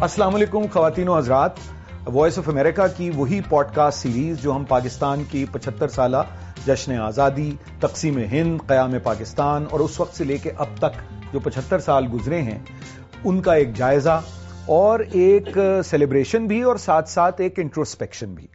[0.00, 1.50] السلام علیکم خواتین و حضرات
[2.06, 6.16] وائس آف امریکہ کی وہی پوڈ کاسٹ سیریز جو ہم پاکستان کی پچہتر سالہ
[6.66, 11.00] جشن آزادی، تقسیم ہند، قیام پاکستان اور اس وقت سے لے کے اب تک
[11.32, 12.58] جو پچہتر سال گزرے ہیں،
[13.24, 14.20] ان کا ایک جائزہ
[14.66, 18.46] اور ایک سیلیبریشن بھی اور ساتھ ساتھ ایک انٹروسپیکشن بھی۔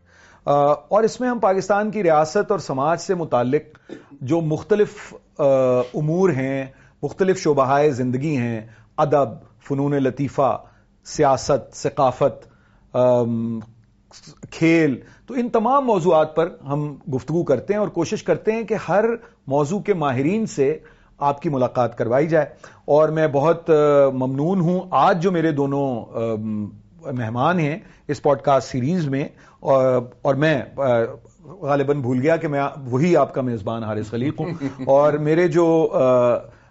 [0.46, 5.14] اور اس میں ہم پاکستان کی ریاست اور سماج سے متعلق جو مختلف
[5.94, 6.66] امور ہیں،
[7.04, 8.62] مختلف شعبہ زندگی ہیں،
[8.98, 9.30] ادب،
[9.68, 10.64] فنون لطیفہ
[11.06, 12.48] سیاست ثقافت
[14.52, 14.96] کھیل
[15.28, 19.06] تو ان تمام موضوعات پر ہم گفتگو کرتے ہیں اور کوشش کرتے ہیں کہ ہر
[19.48, 20.78] موضوع کے ماہرین سے
[21.18, 22.46] آپ کی ملاقات کروائی جائے۔
[22.86, 23.70] اور میں بہت
[24.14, 26.06] ممنون ہوں آج جو میرے دونوں
[27.12, 29.28] مہمان ہیں اس پوڈ کاسٹ سیریز میں
[29.60, 30.62] اور میں
[31.44, 34.52] غالباً بھول گیا کہ میں وہی آپ کا میزبان حارث خلیق ہوں۔
[34.86, 35.94] اور میرے جو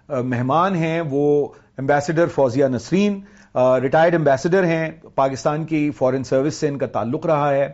[0.08, 3.20] مہمان ہیں وہ ambassador Fauzia Nasreen
[3.54, 7.64] retired ambassador ہیں، پاکستان کی فورن سروس سے ان کا تعلق رہا ہے۔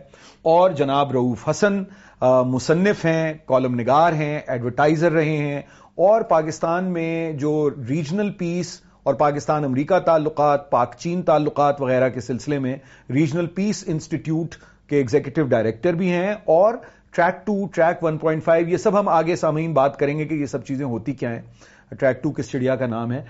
[0.41, 1.83] اور جناب رعوف حسن
[2.21, 5.61] مصنف ہیں کالم نگار ہیں ایڈورٹائزر رہے ہیں۔
[5.95, 12.21] اور پاکستان میں جو ریجنل پیس اور پاکستان امریکہ تعلقات، پاک چین تعلقات وغیرہ کے
[12.21, 12.75] سلسلے میں
[13.09, 14.55] ریجنل پیس انسٹیٹیوٹ
[14.87, 16.73] کے ایگزیکٹو ڈائریکٹر بھی ہیں۔ اور
[17.11, 20.33] track two track one point five یہ سب ہم آگے سامعین بات کریں گے کہ
[20.33, 21.41] یہ سب چیزیں ہوتی کیا ہیں۔
[21.89, 23.23] ٹریک ٹو کس چڑیا کا نام ہے۔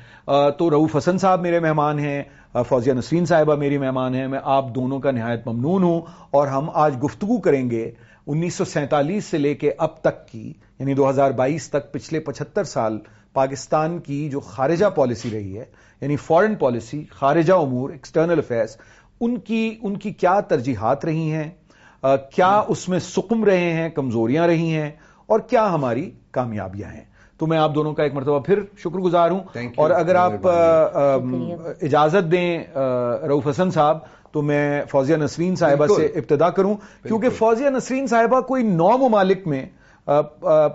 [0.57, 2.23] تو رعوف حسن صاحب میرے مہمان ہیں
[2.69, 6.69] فوزیہ نسرین صاحبہ میری مہمان ہیں، میں آپ دونوں کا نہایت ممنون ہوں۔ اور ہم
[6.73, 7.91] آج گفتگو کریں گے
[8.27, 12.19] انیس سو سینتالیس سے لے کے اب تک کی یعنی دو ہزار بائیس تک پچھلے
[12.19, 12.99] پچہتر سال
[13.33, 15.65] پاکستان کی جو خارجہ پالیسی رہی ہے
[16.01, 18.77] یعنی فورن پالیسی خارجہ امور ایکسٹرنل افیئرس
[19.21, 21.49] ان کی ان کی کیا ترجیحات رہی ہیں؟
[22.31, 24.91] کیا اس میں سکم رہے ہیں، کمزوریاں رہی ہیں؟
[25.25, 27.03] اور کیا ہماری کامیابیاں ہیں؟
[27.37, 29.39] تو میں آپ دونوں کا ایک مرتبہ پھر شکر گزار ہوں۔
[29.75, 30.31] اور اگر آپ
[31.81, 32.63] اجازت دیں
[33.27, 33.97] روف حسن صاحب
[34.31, 36.75] تو میں فوزیہ نسرین صاحبہ سے ابتدا کروں۔
[37.07, 39.65] کیونکہ فوزیہ نسرین صاحبہ کوئی نو ممالک میں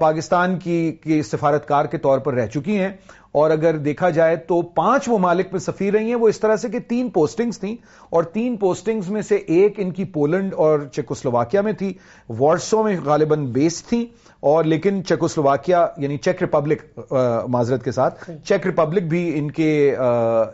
[0.00, 2.88] پاکستان کی سفارتکار کے طور پر رہ چکی ہیں۔
[3.32, 6.68] اور اگر دیکھا جائے تو پانچ ممالک میں سفیر رہی ہیں وہ اس طرح سے
[6.68, 7.76] کہ تین پوسٹنگز تھیں۔
[8.10, 11.94] اور تین پوسٹنگز میں سے ایک ان کی پولنڈ اور چیکوسلواکیا میں تھی۔
[12.38, 17.12] وارسو میں غالباً بیس تھیں۔ اور لیکن چیکوسلواکیا یعنی چیک ریپبلک
[17.48, 19.94] معذرت کے ساتھ چیک ریپبلک بھی ان کے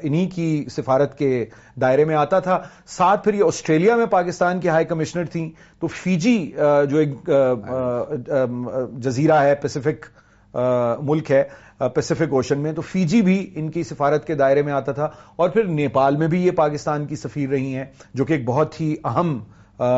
[0.03, 1.45] انہی کی سفارت کے
[1.81, 5.51] دائرے میں آتا تھا۔ ساتھ پھر یہ آسٹریلیا میں پاکستان کی ہائی کمشنر تھیں۔
[5.81, 6.53] تو فیجی
[6.91, 7.31] جو ایک
[8.99, 10.07] جزیرہ ہے پیسفک
[11.03, 11.43] ملک ہے
[11.95, 15.49] پیسفک اوشن میں تو فیجی بھی ان کی سفارت کے دائرے میں آتا تھا۔ اور
[15.49, 17.85] پھر نیپال میں بھی یہ پاکستان کی سفیر رہی ہیں
[18.15, 19.39] جو کہ ایک بہت ہی اہم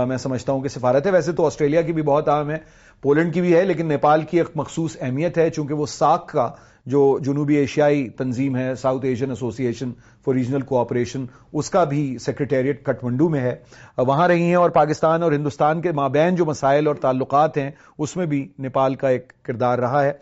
[0.09, 2.59] میں سمجھتا ہوں کہ سفارت ہے۔ ویسے تو آسٹریلیا کی بھی بہت اہم ہے۔
[3.03, 6.51] پولینڈ کی بھی ہے، لیکن نیپال کی ایک مخصوص اہمیت ہے، چونکہ وہ ساک کا
[6.87, 9.91] جو جنوبی ایشیائی تنظیم ہے، ساؤتھ ایشین ایسوسی ایشن
[10.25, 13.55] فار ریجنل کوآپریشن، اس کا بھی سیکرٹیریٹ کٹمنڈو میں ہے۔
[13.99, 18.17] وہاں رہی ہیں اور پاکستان اور ہندوستان کے مابین جو مسائل اور تعلقات ہیں، اس
[18.17, 20.13] میں بھی نیپال کا ایک کردار رہا ہے۔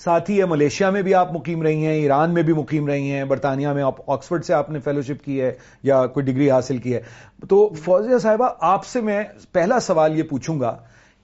[0.00, 3.24] ساتھ ہی ملیشیا میں بھی آپ مقیم رہی ہیں، ایران میں بھی مقیم رہی ہیں،
[3.24, 5.52] برطانیہ میں آکسفرڈ سے آپ نے فیلوشپ کی ہے
[5.82, 7.00] یا کوئی ڈگری حاصل کی ہے۔
[7.48, 10.76] تو فوزیہ صاحبہ، آپ سے میں پہلا سوال یہ پوچھوں گا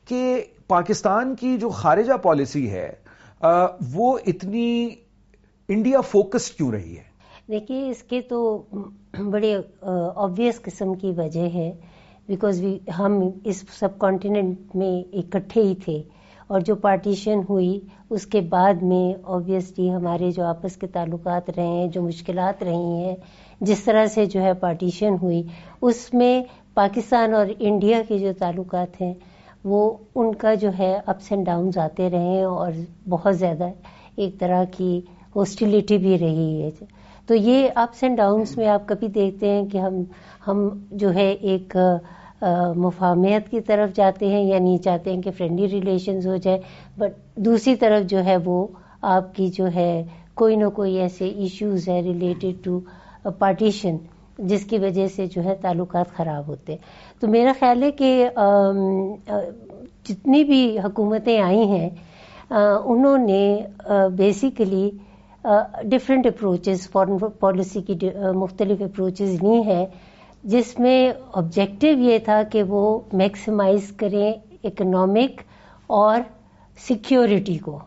[0.08, 2.90] کہ پاکستان کی جو خارجہ پالیسی ہے
[3.94, 4.88] وہ اتنی
[5.68, 7.10] انڈیا فوکس کیوں رہی ہے؟
[7.48, 8.62] دیکھیے، اس کے تو
[9.30, 11.70] بڑے آبویس قسم کی وجہ ہے
[12.28, 12.62] بیکاز
[12.98, 16.02] ہم اس سب کانٹیننٹ میں اکٹھے ہی تھے،
[16.48, 17.78] اور جو پارٹیشن ہوئی،
[18.10, 23.02] اس کے بعد میں آبویسلی ہمارے جو آپس کے تعلقات رہے ہیں، جو مشکلات رہی
[23.02, 23.14] ہیں،
[23.60, 25.42] جس طرح سے جو ہے پارٹیشن ہوئی،
[25.82, 26.42] اس میں
[26.74, 29.12] پاکستان اور انڈیا کے جو تعلقات ہیں
[29.65, 29.81] وہ
[30.15, 32.73] ان کا جو ہے اپس اینڈ ڈاؤنز آتے رہے ہیں اور
[33.09, 33.69] بہت زیادہ
[34.17, 35.00] ایک طرح کی
[35.37, 36.71] ہوسٹیلیٹی بھی رہی ہے۔
[37.28, 40.03] تو یہ اپس اینڈ ڈاؤنس میں آپ کبھی دیکھتے ہیں کہ ہم
[40.47, 41.77] ہم جو ہے ایک
[42.77, 46.61] مفاہمیت کی طرف جاتے ہیں یا نہیں چاہتے ہیں کہ فرینڈلی ریلیشنز ہو جائے
[46.99, 48.67] بٹ دوسری طرف جو ہے وہ
[49.03, 50.03] آپ کی جو ہے
[50.35, 52.81] کوئی نہ کوئی ایسے ایشوز ہے ریلیٹڈ ٹو
[53.38, 53.97] پارٹیشن
[54.49, 56.77] جس کی وجہ سے جو ہے تعلقات خراب ہوتے۔
[57.21, 58.29] تو میرا خیال ہے کہ
[60.09, 61.89] جتنی بھی حکومتیں آئی ہیں
[62.50, 63.43] انہوں نے
[64.17, 64.91] basically
[65.85, 67.94] different approaches foreign policy کی
[68.35, 69.87] مختلف اپروچز لی ہیں،
[70.44, 74.33] جس میں آبجیکٹو یہ تھا کہ وہ میکسیمائز کریں
[74.65, 75.41] اکنامک
[75.87, 76.21] اور
[76.79, 77.79] سیکیورٹی کو۔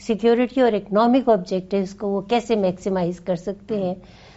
[0.00, 3.94] سیکیورٹی اور اکنامک آبجیکٹوز کو وہ کیسے میکسیمائز کر سکتے ہیں۔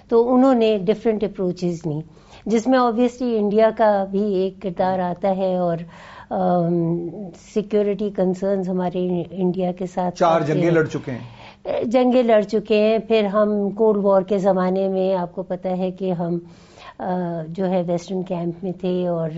[0.09, 1.99] تو انہوں نے ڈفرینٹ اپروچز لی۔
[2.45, 5.77] جس میں آبویسلی انڈیا کا بھی ایک کردار آتا ہے اور
[7.53, 12.97] سیکیورٹی کنسرنز ہمارے انڈیا کے ساتھ چار جنگیں لڑ چکے ہیں۔ جنگیں لڑ چکے ہیں۔
[13.07, 16.37] پھر ہم کولڈ وار کے زمانے میں آپ کو پتا ہے کہ ہم
[17.47, 19.29] جو ہے ویسٹرن کیمپ میں تھے اور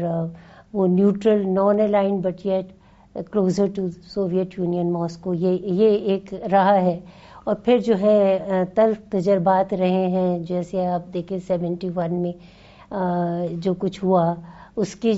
[0.73, 2.71] وہ neutral non aligned but yet
[3.31, 6.99] closer to Soviet Union Moscow یہ یہ ایک رہا ہے۔
[7.43, 8.39] اور پھر جو ہے
[8.75, 12.31] تلف تجربات رہے ہیں جیسے آپ دیکھیں سیونٹی ون میں
[13.51, 14.35] جو کچھ ہوا
[14.75, 15.13] اس کی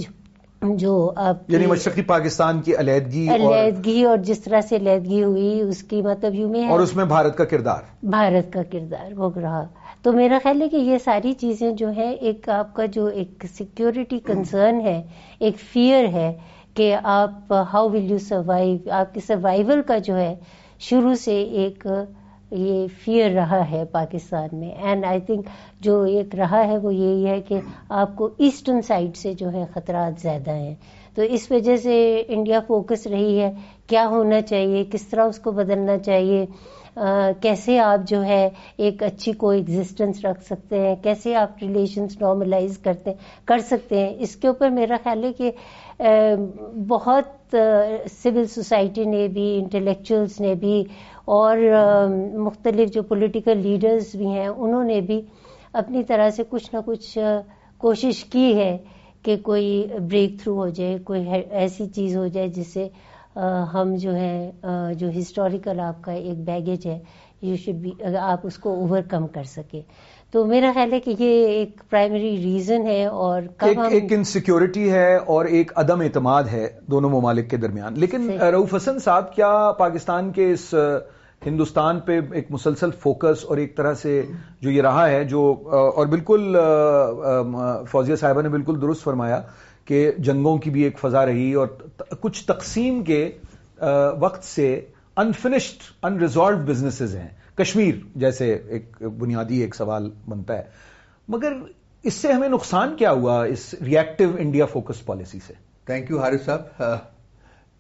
[0.62, 5.84] جو آپ یعنی مشرقی پاکستان کی علیحدگی علیحدگی اور جس طرح سے علیحدگی ہوئی اس
[5.84, 9.66] کی مطلب یوں میں اور اس میں بھارت کا کردار۔ بھارت کا کردار وہ رہا۔
[10.02, 13.46] تو میرا خیال ہے کہ یہ ساری چیزیں جو ہے ایک آپ کا جو ایک
[13.58, 15.04] سیکیورٹی کنسرن ہے
[15.40, 16.34] ایک فیئر ہے
[16.76, 20.34] کہ آپ ہاؤ ول یو سروائیو آپ کے سروائیول کا جو ہے،
[20.80, 21.88] شروع سے ایک
[22.52, 24.70] یہ فیئر رہا ہے پاکستان میں.
[24.70, 25.48] اینڈ آئی تھنک
[25.82, 29.66] جو ایک رہا ہے وہ یہی ہے کہ آپ کو ایسٹرن سائڈ سے جو ہے
[29.74, 30.74] خطرات زیادہ ہیں.
[31.16, 33.52] تو اس وجہ سے انڈیا فوکس رہی ہے.
[33.88, 36.46] کیا ہونا چاہیے؟ کس طرح اس کو بدلنا چاہیے؟
[37.42, 42.78] کیسے آپ جو ہے ایک اچھی کو ایگزسٹنس رکھ سکتے ہیں؟ کیسے آپ ریلیشنس نارملائز
[42.78, 43.14] کرتے
[43.46, 45.52] کر سکتے ہیں؟ اس کے اوپر میرا خیال ہے کہ
[46.88, 47.56] بہت
[48.12, 50.84] سول سوسائٹی نے بھی انٹلیکچوئلس نے بھی،
[51.38, 51.58] اور
[52.40, 55.22] مختلف جو پولیٹیکل لیڈرز بھی ہیں، انہوں نے بھی
[55.82, 57.18] اپنی طرح سے کچھ نہ کچھ
[57.82, 58.78] کوشش کی ہے
[59.24, 62.88] کہ کوئی بریک تھرو ہو جائے، کوئی ایسی چیز ہو جائے جس سے
[63.74, 64.52] ہم جو ہے
[64.98, 67.00] جو ہسٹوریکل آپ کا ایک بیگیج ہے
[67.42, 69.82] یو شوڈ بی آپ اس کو اوور کم کر سکے
[70.32, 73.42] تو میرا خیال ہے کہ یہ ایک پرائمری ریزن ہے اور
[73.90, 79.00] ایک انسیکیورٹی ہے اور ایک عدم اعتماد ہے دونوں ممالک کے درمیان۔ لیکن روف حسن
[79.00, 80.76] صاحب کیا پاکستان کے اس
[81.46, 84.22] ہندوستان پہ ایک مسلسل فوکس اور ایک طرح سے
[84.62, 86.58] جو یہ رہا ہے جو اور بالکل
[87.92, 89.42] فوزیہ صاحبہ نے بالکل درست فرمایا
[89.90, 91.68] کہ جنگوں کی بھی ایک فضا رہی اور
[92.20, 93.32] کچھ تقسیم کے
[94.20, 100.64] وقت سے انفنشڈ ان ریزالو بزنسز ہیں۔ کشمیر جیسے ایک بنیادی ایک سوال بنتا ہے۔
[101.28, 101.54] مگر
[102.04, 105.54] اس سے ہمیں نقصان کیا ہوا اس ریئیکٹو انڈیا فوکس پالیسی سے؟
[105.86, 106.82] تھینک یو حارث صاحب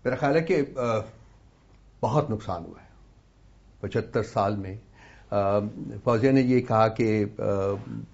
[0.05, 0.61] میرا خیال ہے کہ
[2.01, 2.87] بہت نقصان ہوا ہے۔
[3.79, 4.75] پچہتر سال میں
[6.03, 7.25] فوجیہ نے یہ کہا کہ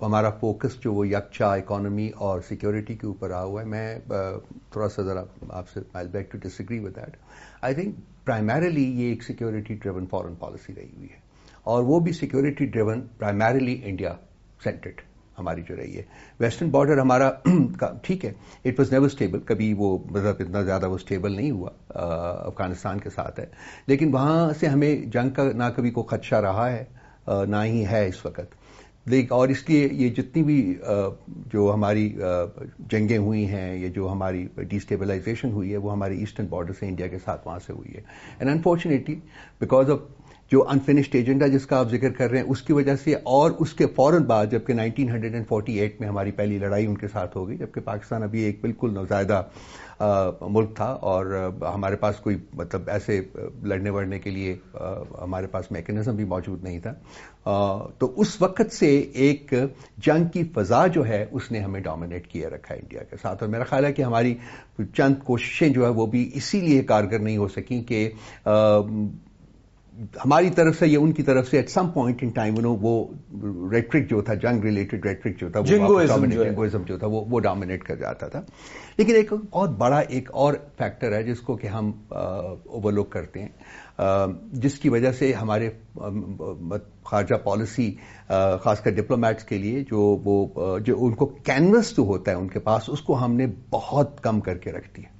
[0.01, 3.99] ہمارا فوکس جو وہ یکچا اکانومی اور سیکیورٹی کے اوپر آ ہوا ہے۔ میں
[4.71, 7.17] تھوڑا سا ذرا آپ سے I beg to disagree with that
[7.61, 7.95] I think
[8.25, 11.19] primarily یہ ایک سیکورٹی ڈریون فارن پالیسی رہی ہوئی ہے۔
[11.63, 14.13] اور وہ بھی security driven primarily India
[14.63, 15.01] centred
[15.39, 16.03] ہماری جو رہی ہے۔
[16.39, 17.31] ویسٹرن بارڈر ہمارا
[18.03, 18.33] ٹھیک ہے۔
[18.65, 21.69] اٹ واز نیور اسٹیبل کبھی وہ مطلب اتنا زیادہ وہ اسٹیبل نہیں ہوا
[22.45, 23.45] افغانستان کے ساتھ ہے۔
[23.87, 26.83] لیکن وہاں سے ہمیں جنگ کا نہ کبھی کوئی خدشہ رہا ہے۔
[27.27, 28.55] نہ ہی ہے اس وقت۔
[29.29, 30.75] اور اس لیے یہ جتنی بھی
[31.53, 32.07] جو ہماری
[32.79, 37.07] جنگیں ہوئی ہیں یا جو ہماری ڈیسٹیبلائزیشن ہوئی ہے، وہ ہماری ایسٹرن بارڈر سے انڈیا
[37.07, 38.01] کے ساتھ وہاں سے ہوئی ہے۔
[38.39, 39.15] اینڈ انفارچونیٹلی
[39.59, 39.99] بیکاز آف
[40.51, 43.51] جو انفینشڈ ایجنڈا جس کا آپ ذکر کر رہے ہیں، اس کی وجہ سے اور
[43.59, 46.97] اس کے فوراً بعد جبکہ nineteen hundred and forty eight میں ہماری پہلی لڑائی ان
[46.97, 49.41] کے ساتھ ہو گئی، جبکہ پاکستان ابھی ایک بالکل نوزائدہ
[50.41, 51.25] ملک تھا اور
[51.73, 53.19] ہمارے پاس کوئی مطلب ایسے
[53.63, 54.55] لڑنے وڑنے کے لیے
[55.21, 56.93] ہمارے پاس میکنزم بھی موجود نہیں تھا۔
[57.97, 59.53] تو اس وقت سے ایک
[59.97, 63.43] جنگ کی فضا جو ہے، اس نے ہمیں ڈومینیٹ کیا، رکھا ہے انڈیا کے ساتھ۔
[63.43, 64.35] اور میرا خیال ہے کہ ہماری
[64.95, 68.09] چند کوششیں جو ہے، وہ بھی اسی لیے کارگر نہیں ہو سکیں کہ
[70.01, 73.05] ہماری طرف سے یا ان کی طرف سے at some point in time وہ
[73.71, 78.27] ریٹرک جو تھا جنگ ریلیٹڈ ریٹرک جو تھا جنگوزم جو تھا وہ ڈومینیٹ کر جاتا
[78.27, 78.41] تھا۔
[78.97, 83.41] لیکن ایک بہت بڑا ایک اور فیکٹر ہے جس کو کہ ہم اوور لک کرتے
[83.41, 83.49] ہیں۔
[84.51, 85.69] جس کی وجہ سے ہمارے
[87.03, 87.95] خارجہ پالیسی
[88.61, 90.47] خاص کر ڈپلومیٹس کے لیے جو وہ
[90.79, 94.23] جو ان کو کینوس جو ہوتا ہے ان کے پاس اس کو ہم نے بہت
[94.23, 95.14] کم کر کے رکھ دیا۔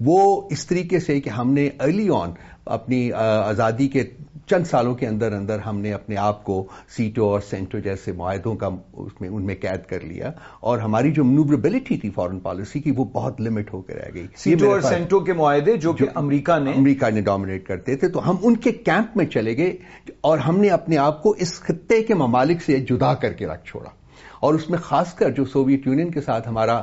[0.00, 2.30] وہ اس طریقے سے کہ ہم نے ارلی آن
[2.64, 4.04] اپنی آزادی کے
[4.46, 8.54] چند سالوں کے اندر اندر ہم نے اپنے آپ کو سیٹو اور سینٹو جیسے معاہدوں
[8.54, 12.80] کا اس میں ان میں قید کر لیا اور ہماری جو منوبریبلٹی تھی فارن پالیسی
[12.80, 16.04] کی وہ بہت لمٹ ہو کے رہ گئی۔ سیٹو اور سینٹو کے معاہدے جو کہ
[16.14, 19.76] امریکہ نے امریکہ نے ڈومینیٹ کرتے تھے تو ہم ان کے کیمپ میں چلے گئے
[20.20, 23.64] اور ہم نے اپنے آپ کو اس خطے کے ممالک سے جدا کر کے رکھ
[23.64, 23.90] چھوڑا۔
[24.40, 26.82] اور اس میں خاص کر جو سوویت یونین کے ساتھ ہمارا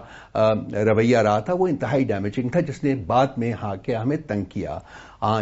[0.85, 4.43] رویہ رہا تھا، وہ انتہائی ڈیمیجنگ تھا، جس نے بعد میں ہاں کے ہمیں تنگ
[4.43, 4.79] کیا۔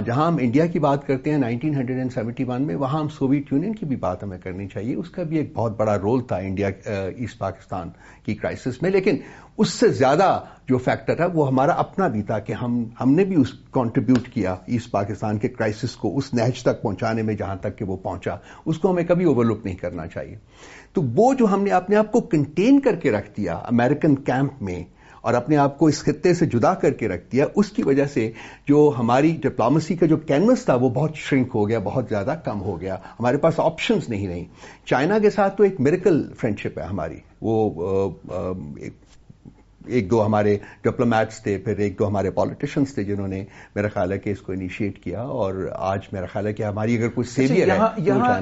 [0.06, 3.08] جہاں ہم انڈیا کی بات کرتے ہیں، nineteen hundred and seventy one میں، وہاں ہم
[3.08, 6.24] سوویت یونین کی بھی بات ہمیں کرنی چاہیے۔ اس کا بھی ایک بہت بڑا رول
[6.24, 7.90] تھا انڈیا ایسٹ پاکستان
[8.26, 9.18] کی کرائسس میں۔ لیکن
[9.58, 13.26] اس سے زیادہ جو فیکٹر ہے وہ ہمارا اپنا بھی تھا کہ ہم ہم نے
[13.26, 17.56] بھی اس کانٹریبیوٹ کیا ایسٹ پاکستان کے کرائسس کو، اس نہج تک پہنچانے میں، جہاں
[17.56, 18.36] تک کہ وہ پہنچا۔
[18.66, 20.36] اس کو ہمیں کبھی اوور لک نہیں کرنا چاہیے۔
[20.94, 24.62] تو وہ جو ہم نے اپنے آپ کو کنٹین کر کے رکھ دیا امریکن کیمپ
[24.62, 24.84] میں
[25.22, 28.06] اور اپنے آپ کو اس خطے سے جدا کر کے رکھ دیا، اس کی وجہ
[28.06, 28.32] سے
[28.68, 32.62] جو ہماری ڈپلومسی کا جو کینوس تھا وہ بہت شرنک ہو گیا، بہت زیادہ کم
[32.62, 34.46] ہو گیا۔ ہمارے پاس آپشنز نہیں رہی۔
[34.86, 38.10] چائنا کے ساتھ تو ایک میریکل فرینڈشپ ہے ہماری۔ وہ
[39.86, 43.46] ایک دو ہمارے ڈپلومیٹس تھے پھر ایک دو ہمارے پالیٹیشینس تھے جنہوں نے
[43.76, 46.98] میرا خیال ہے کہ اس کو انیشیٹ کیا اور آج میرا خیال ہے کہ ہماری
[46.98, 47.80] اگر کوئی سیویئر ہے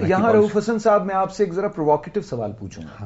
[0.08, 3.06] یہاں رعوف حسن صاحب میں آپ سے ایک ذرا پرووکیٹو سوال پوچھوں گا۔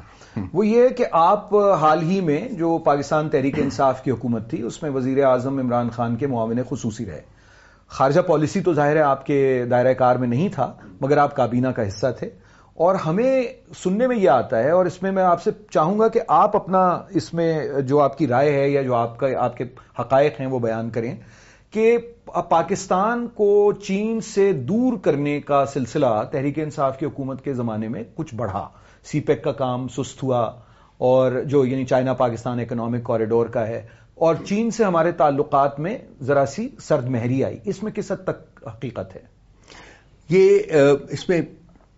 [0.54, 4.82] وہ یہ کہ آپ حال ہی میں جو پاکستان تحریک انصاف کی حکومت تھی اس
[4.84, 7.22] میں وزیر اعظم عمران خان کے معاون خصوصی رہے۔
[7.88, 11.68] خارجہ پالیسی تو ظاہر ہے آپ کے دائرہ کار میں نہیں تھا مگر آپ کابینہ
[11.68, 12.30] کا حصہ تھے۔
[12.74, 13.44] اور ہمیں
[13.84, 16.56] سننے میں یہ آتا ہے اور اس میں میں آپ سے چاہوں گا کہ آپ
[16.56, 19.64] اپنا اس میں جو آپ کی رائے ہے یا جو آپ کا آپ کے
[20.00, 21.16] حقائق ہیں وہ بیان کریں
[21.72, 21.98] کہ
[22.50, 28.04] پاکستان کو چین سے دور کرنے کا سلسلہ تحریک انصاف کی حکومت کے زمانے میں
[28.16, 28.70] کچھ بڑھا۔
[29.04, 30.52] سی پیک کا کام سست ہوا
[30.98, 33.82] اور جو یعنی چائنا پاکستان اکنامک کوریڈور کا ہے
[34.16, 38.24] اور چین سے ہمارے تعلقات میں ذرا سی سرد مہری آئی۔ اس میں کس حد
[38.24, 39.22] تک حقیقت ہے؟
[40.30, 40.60] یہ
[41.10, 41.42] اس میں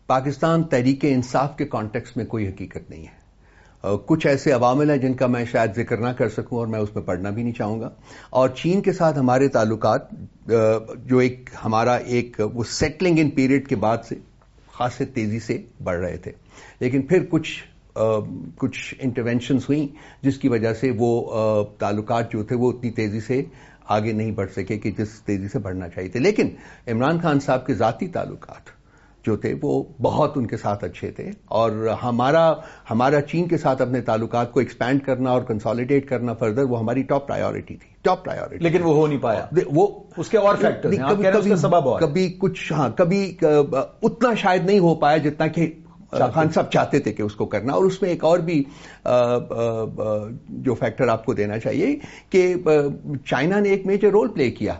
[0.07, 3.25] پاکستان تحریک انصاف کے کانٹیکس میں کوئی حقیقت نہیں ہے۔
[4.05, 6.95] کچھ ایسے عوامل ہیں جن کا میں شاید ذکر نہ کر سکوں اور میں اس
[6.95, 7.89] میں پڑھنا بھی نہیں چاہوں گا۔
[8.29, 10.01] اور چین کے ساتھ ہمارے تعلقات
[11.05, 14.15] جو ایک ہمارا ایک، وہ سیٹلنگ ان پیریڈ کے بعد سے
[14.73, 16.31] خاصے تیزی سے بڑھ رہے تھے۔
[16.79, 17.63] لیکن پھر کچھ
[18.57, 19.87] کچھ انٹروینشنز ہوئیں،
[20.21, 23.43] جس کی وجہ سے وہ تعلقات جو تھے وہ اتنی تیزی سے
[23.87, 26.49] آگے نہیں بڑھ سکے کہ جس تیزی سے بڑھنا چاہیے تھے۔ لیکن
[26.87, 28.74] عمران خان صاحب کے ذاتی تعلقات
[29.25, 31.71] جو تھے وہ بہت ان کے ساتھ اچھے تھے اور
[32.03, 32.53] ہمارا
[32.91, 37.03] ہمارا چین کے ساتھ اپنے تعلقات کو ایکسپینڈ کرنا اور کنسالیڈیٹ کرنا فردر وہ ہماری
[37.03, 41.99] ٹاپ پرائیورٹی تھی ٹاپ پرائیورٹی لیکن وہ ہو نہیں پایا۔ وہ اس کے اور فیکٹر
[41.99, 45.71] کبھی کچھ ہاں کبھی اتنا شاید نہیں ہو پایا جتنا کہ
[46.33, 48.63] خان صاحب چاہتے تھے کہ اس کو کرنا اور اس میں ایک اور بھی
[50.63, 51.95] جو فیکٹر آپ کو دینا چاہیے
[52.29, 52.55] کہ
[53.25, 54.73] چائنا نے ایک میجر رول پلے کیا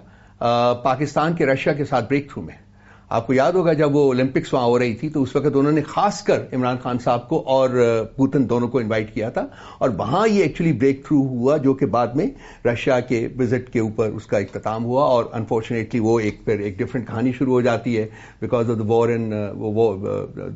[0.84, 2.65] پاکستان کے رشیا کے ساتھ بریک تھرو میں۔
[3.10, 5.72] آپ کو یاد ہوگا جب وہ اولمپکس وہاں ہو رہی تھی، تو اس وقت انہوں
[5.72, 7.70] نے خاص کر عمران خان صاحب کو اور
[8.16, 9.46] پوتن دونوں کو انوائٹ کیا تھا۔
[9.78, 12.28] اور وہاں یہ ایکچولی بریک تھرو ہوا جو کہ بعد میں
[12.68, 16.80] رشیا کے وزٹ کے اوپر اس کا اختتام ہوا اور انفارچونیٹلی وہ ایک پھر ایک
[16.80, 18.08] ڈفرنٹ کہانی شروع ہو جاتی ہے
[18.40, 19.32] because of the war in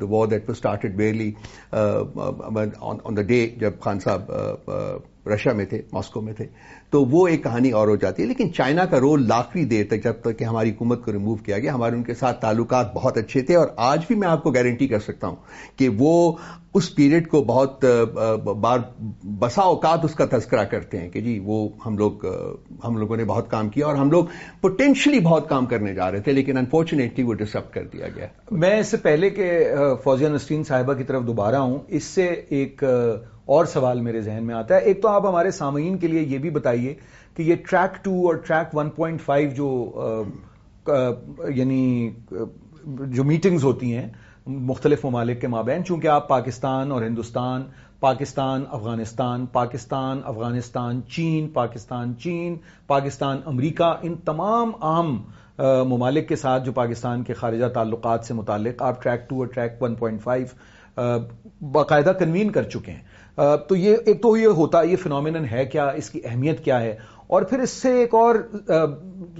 [0.00, 1.32] the war that started early
[1.70, 4.98] on the day جب خان صاحب uh, uh,
[5.30, 6.46] رشیا میں تھے، ماسکو میں تھے۔
[6.90, 10.04] تو وہ ایک کہانی اور ہو جاتی ہے۔ لیکن چائنا کا رول لاکھویں دیر تک
[10.04, 13.16] جب تک کہ ہماری حکومت کو ریموو کیا گیا، ہمارے ان کے ساتھ تعلقات بہت
[13.16, 15.36] اچھے تھے۔ اور آج بھی میں آپ کو گارنٹی کر سکتا ہوں
[15.76, 16.32] کہ وہ
[16.74, 17.84] اس پیریڈ کو بہت
[18.60, 18.78] بار
[19.38, 22.26] بسا اوقات اس کا تذکرہ کرتے ہیں کہ جی وہ ہم لوگ
[22.84, 24.24] ہم لوگوں نے بہت کام کیا اور ہم لوگ
[24.60, 28.78] پوٹینشلی بہت کام کرنے جا رہے تھے لیکن انفارچونیٹلی وہ ڈسٹرب کر دیا گیا۔ میں
[28.80, 29.50] اس سے پہلے کہ
[30.04, 32.84] فوزیہ نسرین صاحبہ کی طرف دوبارہ ہوں اس سے ایک
[33.44, 36.38] اور سوال میرے ذہن میں آتا ہے۔ ایک تو آپ ہمارے سامعین کے لیے یہ
[36.38, 36.94] بھی بتائیے
[37.36, 40.24] کہ یہ ٹریک ٹو اور ٹریک ون پوائنٹ فائیو جو
[41.48, 42.10] یعنی
[43.08, 44.08] جو میٹنگز ہوتی ہیں
[44.50, 47.62] مختلف ممالک کے مابین، چونکہ آپ پاکستان اور ہندوستان،
[48.00, 55.22] پاکستان، افغانستان پاکستان، افغانستان، چین، پاکستان چین، پاکستان، امریکہ، ان تمام عام
[55.88, 59.82] ممالک کے ساتھ جو پاکستان کے خارجہ تعلقات سے متعلق آپ ٹریک ٹو اور ٹریک
[59.82, 60.46] ون پوائنٹ فائیو
[61.60, 65.86] باقاعدہ کنوین کر چکے ہیں۔ تو یہ، ایک تو یہ ہوتا، یہ فنومینن ہے کیا،
[65.88, 66.96] اس کی اہمیت کیا ہے؟
[67.30, 68.34] اور پھر اس سے ایک اور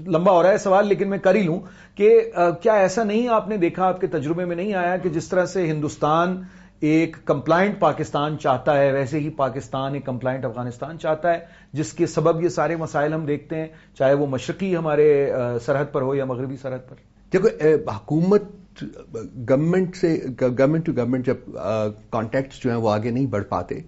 [0.07, 1.59] لمبا ہو رہا ہے سوال، لیکن میں کر ہی لوں
[1.95, 2.09] کہ
[2.61, 5.45] کیا ایسا نہیں آپ نے دیکھا، آپ کے تجربے میں نہیں آیا کہ جس طرح
[5.45, 6.41] سے ہندوستان
[6.81, 11.39] ایک کمپلائنٹ پاکستان چاہتا ہے، ویسے ہی پاکستان ایک کمپلائنٹ افغانستان چاہتا ہے،
[11.73, 13.67] جس کے سبب یہ سارے مسائل ہم دیکھتے ہیں،
[13.97, 15.09] چاہے وہ مشرقی ہمارے
[15.65, 16.95] سرحد پر ہو یا مغربی سرحد پر۔
[17.33, 17.47] دیکھو
[17.89, 18.83] حکومت،
[19.49, 21.51] گورنمنٹ سے، گورنمنٹ ٹو گورنمنٹ جب
[22.09, 23.79] کانٹیکٹ جو ہیں وہ آگے نہیں بڑھ پاتے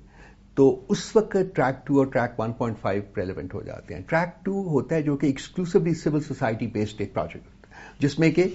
[0.55, 4.45] تو اس وقت ٹریک ٹو اور track one point five relevant ہو جاتے ہیں۔ ٹریک
[4.45, 7.52] ٹو ہوتا ہے جو کہ ایکسکلوسولی سول سوسائٹی بیسڈ ایک پروجیکٹ
[8.03, 8.45] جس میں کہ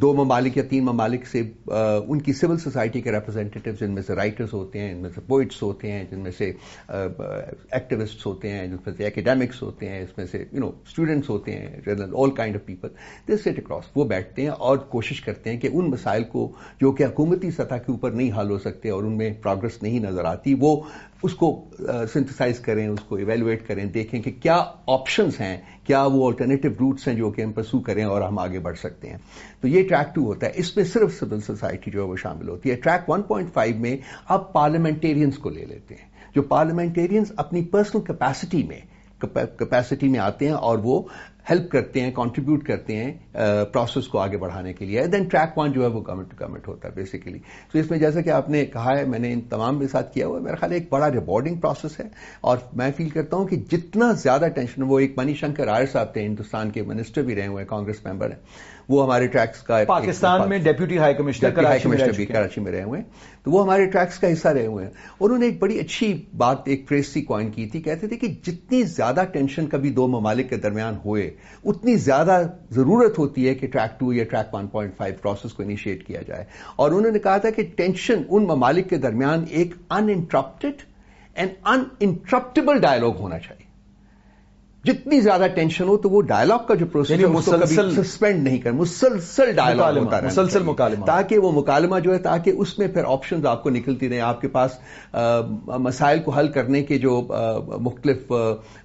[0.00, 4.14] دو ممالک یا تین ممالک سے ان کی سول سوسائٹی کے ریپرزینٹیو جن میں سے
[4.14, 6.50] رائٹرز ہوتے ہیں جن میں سے پوئٹس ہوتے ہیں، جن میں سے
[6.88, 11.30] ایکٹیوسٹس ہوتے ہیں، جن میں سے اکیڈیمکس ہوتے ہیں، اس میں سے یو نو اسٹوڈنٹس
[11.30, 12.88] ہوتے ہیں general all kind of people
[13.28, 16.92] this set across وہ بیٹھتے ہیں اور کوشش کرتے ہیں کہ ان مسائل کو، جو
[16.92, 20.24] کہ حکومتی سطح کے اوپر نہیں حل ہو سکتے اور ان میں پروگرس نہیں نظر
[20.24, 20.80] آتی، وہ
[21.22, 21.48] اس کو
[22.12, 24.56] سنتھسائز کریں، اس کو ایویلویٹ کریں، دیکھیں کہ کیا
[24.88, 28.58] آپشنس ہیں کیا وہ آلٹرنیٹو روٹس ہیں جو کہ ہم پرسو کریں اور ہم آگے
[28.58, 29.16] بڑھ سکتے ہیں۔
[29.60, 32.48] تو یہ ٹریک ٹو ہوتا ہے۔ اس میں صرف سول سوسائٹی جو ہے وہ شامل
[32.48, 33.96] ہوتی ہے۔ ٹریک ون پوائنٹ فائیو میں
[34.28, 38.80] آپ پارلیمنٹیرینس کو لے لیتے ہیں۔ جو پارلیمنٹیرینس اپنی پرسنل کیپیسٹی میں
[39.58, 41.02] کیپیسٹی میں آتے ہیں اور وہ
[41.50, 43.12] ہیلپ کرتے ہیں کانٹریبیوٹ کرتے ہیں
[43.72, 45.06] پروسیس کو آگے بڑھانے کے لیے.
[45.12, 47.38] دین ٹریک ون جو ہے وہ گورنمنٹ ٹو گورنمنٹ ہوتا ہے بیسیکلی
[47.72, 50.12] تو اس میں جیسا کہ آپ نے کہا ہے، میں نے ان تمام کے ساتھ
[50.14, 52.08] کیا ہوا ہے میرا خیال ایک بڑا ریوارڈنگ پروسیس ہے.
[52.40, 56.12] اور میں فیل کرتا ہوں کہ جتنا زیادہ ٹینشن وہ ایک منی شنکر آئر صاحب
[56.12, 58.80] تھے، ہندوستان کے منسٹر بھی رہے ہوئے ہیں کانگریس ممبر ہیں.
[58.88, 62.82] وہ ہمارے ٹریکس کا پاکستان میں deputy high commissioner high commissioner بھی کراچی میں رہے
[62.82, 63.06] ہوئے۔ ہیں
[63.44, 66.56] تو وہ ہمارے ٹریکس کا حصہ رہے ہوئے ہیں۔ انہوں نے ایک بڑی اچھی بات
[66.64, 70.50] ایک فریز سی کوائن کی تھی۔ کہتے تھے کہ جتنی زیادہ ٹینشن کبھی دو ممالک
[70.50, 71.30] کے درمیان ہوئے
[71.64, 75.62] اتنی زیادہ ضرورت ہوتی ہے کہ ٹریک ٹو یا track one point five process کو
[75.62, 76.44] انیشیٹ کیا جائے۔
[76.76, 80.82] اور انہوں نے کہا تھا کہ ٹینشن ان ممالک کے درمیان ایک uninterrupted
[81.34, 83.71] and uninterruptible dialogue ہونا چاہیے۔
[84.84, 89.52] جتنی زیادہ ٹینشن ہو تو وہ ڈائلگ کا جو پروسیس یعنی سسپینڈ نہیں کر مسلسل
[89.52, 93.46] ڈائلگ ہوتا رہے مسلسل مکالمہ۔ تاکہ وہ مکالمہ جو ہے تاکہ اس میں پھر آپشنز
[93.46, 94.70] آپ کو نکلتی رہے آپ کے پاس
[95.78, 97.20] مسائل کو حل کرنے کے جو
[97.80, 98.32] مختلف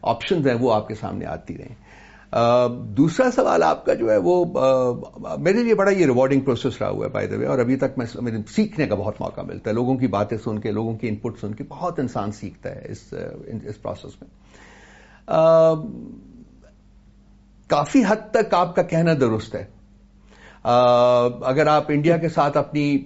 [0.02, 1.76] آپشنز ہیں وہ آپ کے سامنے آتی رہیں۔
[2.98, 4.44] دوسرا سوال آپ کا جو ہے وہ
[5.40, 7.98] میرے لیے بڑا یہ ریوارڈنگ پروسیس رہا ہوا ہے بائی دا وے اور ابھی تک
[7.98, 8.06] میں
[8.56, 11.40] سیکھنے کا بہت موقع ملتا ہے۔ لوگوں کی باتیں سن کے لوگوں کی ان پٹ
[11.42, 14.30] سن کے بہت انسان سیکھتا ہے اس پروسیس میں۔
[17.68, 19.66] کافی حد تک آپ کا کہنا درست ہے۔
[21.46, 22.98] اگر آپ انڈیا کے ساتھ اپنی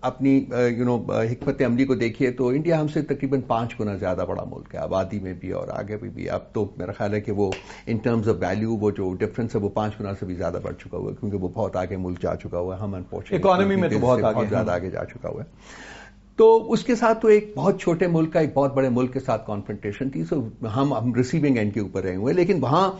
[0.00, 0.32] اپنی
[0.76, 4.44] یو نو حکمت عملی کو دیکھیے تو انڈیا ہم سے تقریباً پانچ گنا زیادہ بڑا
[4.46, 7.32] ملک ہے۔ آبادی میں بھی اور آگے بھی بھی۔ اب تو میرا خیال ہے کہ
[7.32, 7.52] وہ
[7.86, 10.74] ان ٹرمز آف ویلو وہ جو ڈفرنس ہے وہ پانچ گنا سے بھی زیادہ بڑھ
[10.74, 13.88] چکا ہوا ہے کیونکہ وہ بہت آگے ملک جا چکا ہوا ہے۔ ہم اکانومی میں
[13.88, 15.96] تو بہت زیادہ آگے جا چکا ہوا ہے۔
[16.38, 19.20] تو اس کے ساتھ تو ایک بہت چھوٹے ملک کا ایک بہت بڑے ملک کے
[19.20, 20.40] ساتھ کانفرنٹیشن تھی سو
[20.74, 22.90] ہم ہم ریسیونگ اینڈ کے اوپر رہے ہوئے، لیکن وہاں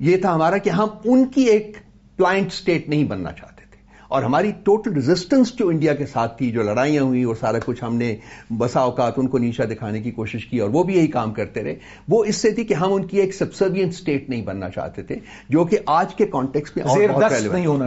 [0.00, 1.76] یہ تھا ہمارا کہ ہم ان کی ایک
[2.16, 3.49] پلائنٹ اسٹیٹ نہیں بننا چاہتے۔
[4.10, 7.84] اور ہماری ٹوٹل ریزسٹنس جو انڈیا کے ساتھ تھی جو لڑائیاں ہوئی اور سارا کچھ
[7.84, 8.16] ہم نے
[8.50, 11.62] بسا اوقات ان کو نیچا دکھانے کی کوشش کی اور وہ بھی یہی کام کرتے
[11.62, 11.74] رہے۔
[12.08, 15.16] وہ اس سے تھی کہ ہم ان کی ایک سبسروین اسٹیٹ نہیں بننا چاہتے تھے
[15.48, 16.84] جو کہ آج کے کانٹیکس میں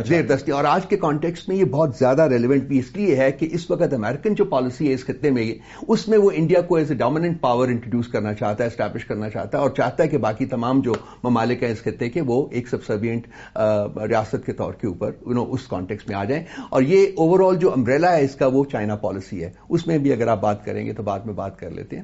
[0.06, 3.32] زیر دستی اور آج کے کانٹیکس میں یہ بہت زیادہ ریلیونٹ بھی اس لیے ہے
[3.32, 5.54] کہ اس وقت امریکن جو پالیسی ہے اس خطے میں
[5.88, 9.30] اس میں وہ انڈیا کو as a dominant power introduce کرنا چاہتا ہے اسٹیبلش کرنا
[9.30, 12.48] چاہتا ہے اور چاہتا ہے کہ باقی تمام جو ممالک ہیں اس خطے کے وہ
[12.52, 13.28] ایک سبسروینٹ
[14.10, 15.12] ریاست کے طور کے اوپر
[15.50, 18.64] اس کانٹیکس میں آ جائیں اور یہ اوور آل جو امبریلا ہے اس کا وہ
[18.72, 21.60] چائنا پالیسی ہے۔ اس میں بھی اگر آپ بات کریں گے تو بعد میں بات
[21.60, 22.04] کر لیتے ہیں۔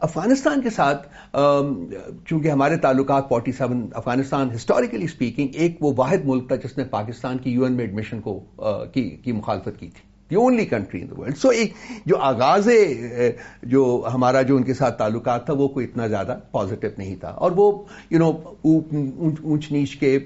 [0.00, 1.08] افغانستان کے ساتھ
[2.26, 6.84] چونکہ ہمارے تعلقات forty seven Afghanistan historically speaking ایک وہ واحد ملک تھا جس نے
[6.84, 8.38] پاکستان کی یو این میں ایڈمیشن کو
[8.94, 11.72] کی مخالفت کی تھی۔ The only country in the world so ایک
[12.06, 12.68] جو آغاز
[13.72, 13.82] جو
[14.14, 17.52] ہمارا جو ان کے ساتھ تعلقات تھا، وہ کوئی اتنا زیادہ پازیٹو نہیں تھا۔ اور
[17.56, 17.70] وہ
[18.10, 18.30] یو نو
[18.62, 20.18] اونچ نیچ کے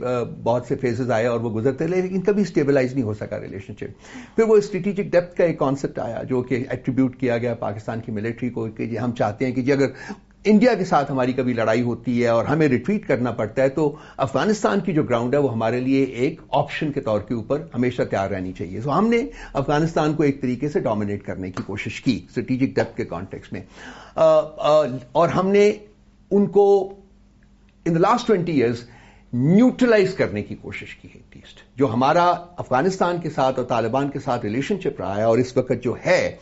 [0.42, 3.74] بہت سے فیزز آئے اور وہ گزرتے رہے، لیکن کبھی اسٹیبلائز نہیں ہو سکا ریلیشن
[3.80, 8.00] شپ پھر وہ اسٹریٹجک ڈیپتھ کا ایک کانسیپٹ آیا، جو کہ ایٹریبیوٹ کیا گیا پاکستان
[8.00, 9.86] کی ملٹری کو، کہ جی ہم چاہتے ہیں کہ جی اگر
[10.46, 13.96] انڈیا کے ساتھ ہماری کبھی لڑائی ہوتی ہے اور ہمیں ریٹریٹ کرنا پڑتا ہے، تو
[14.16, 18.02] افغانستان کی جو گراؤنڈ ہے، وہ ہمارے لیے ایک آپشن کے طور کے اوپر ہمیشہ
[18.02, 19.18] تیار رہنی چاہیے۔ سو ہم نے
[19.52, 23.60] افغانستان کو ایک طریقے سے ڈومینیٹ کرنے کی کوشش کی اسٹریٹجک ڈیپتھ کے کانٹیکس میں۔
[25.12, 25.72] اور ہم نے
[26.30, 26.66] ان کو
[27.86, 28.84] in the last twenty years
[29.32, 32.24] neutralize کرنے کی کوشش کی ہے ایٹلیسٹ جو ہمارا
[32.56, 35.94] افغانستان کے ساتھ اور طالبان کے ساتھ ریلیشن شپ رہا ہے اور اس وقت جو
[36.06, 36.36] ہے،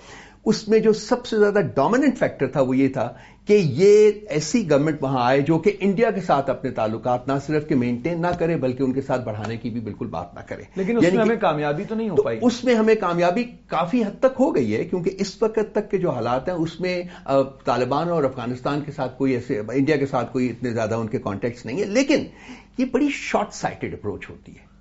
[0.45, 3.12] اس میں جو سب سے زیادہ ڈومیننٹ فیکٹر تھا وہ یہ تھا
[3.47, 7.69] کہ یہ ایسی گورنمنٹ وہاں آئے جو کہ انڈیا کے ساتھ اپنے تعلقات نہ صرف
[7.69, 10.63] کہ مینٹین نہ کرے بلکہ ان کے ساتھ بڑھانے کی بھی بالکل بات نہ کرے۔
[10.77, 14.03] لیکن اس یعنی میں ہمیں کامیابی تو نہیں ہو پائی۔ اس میں ہمیں کامیابی کافی
[14.03, 17.03] حد تک ہو گئی ہے کیونکہ اس وقت تک کے جو حالات ہیں اس میں
[17.65, 21.19] طالبان اور افغانستان کے ساتھ کوئی ایسے انڈیا کے ساتھ کوئی اتنے زیادہ ان کے
[21.19, 22.25] کانٹیکٹس نہیں ہے لیکن
[22.79, 24.74] یہ بڑی شارٹ سائٹڈ اپروچ ہوتی ہے۔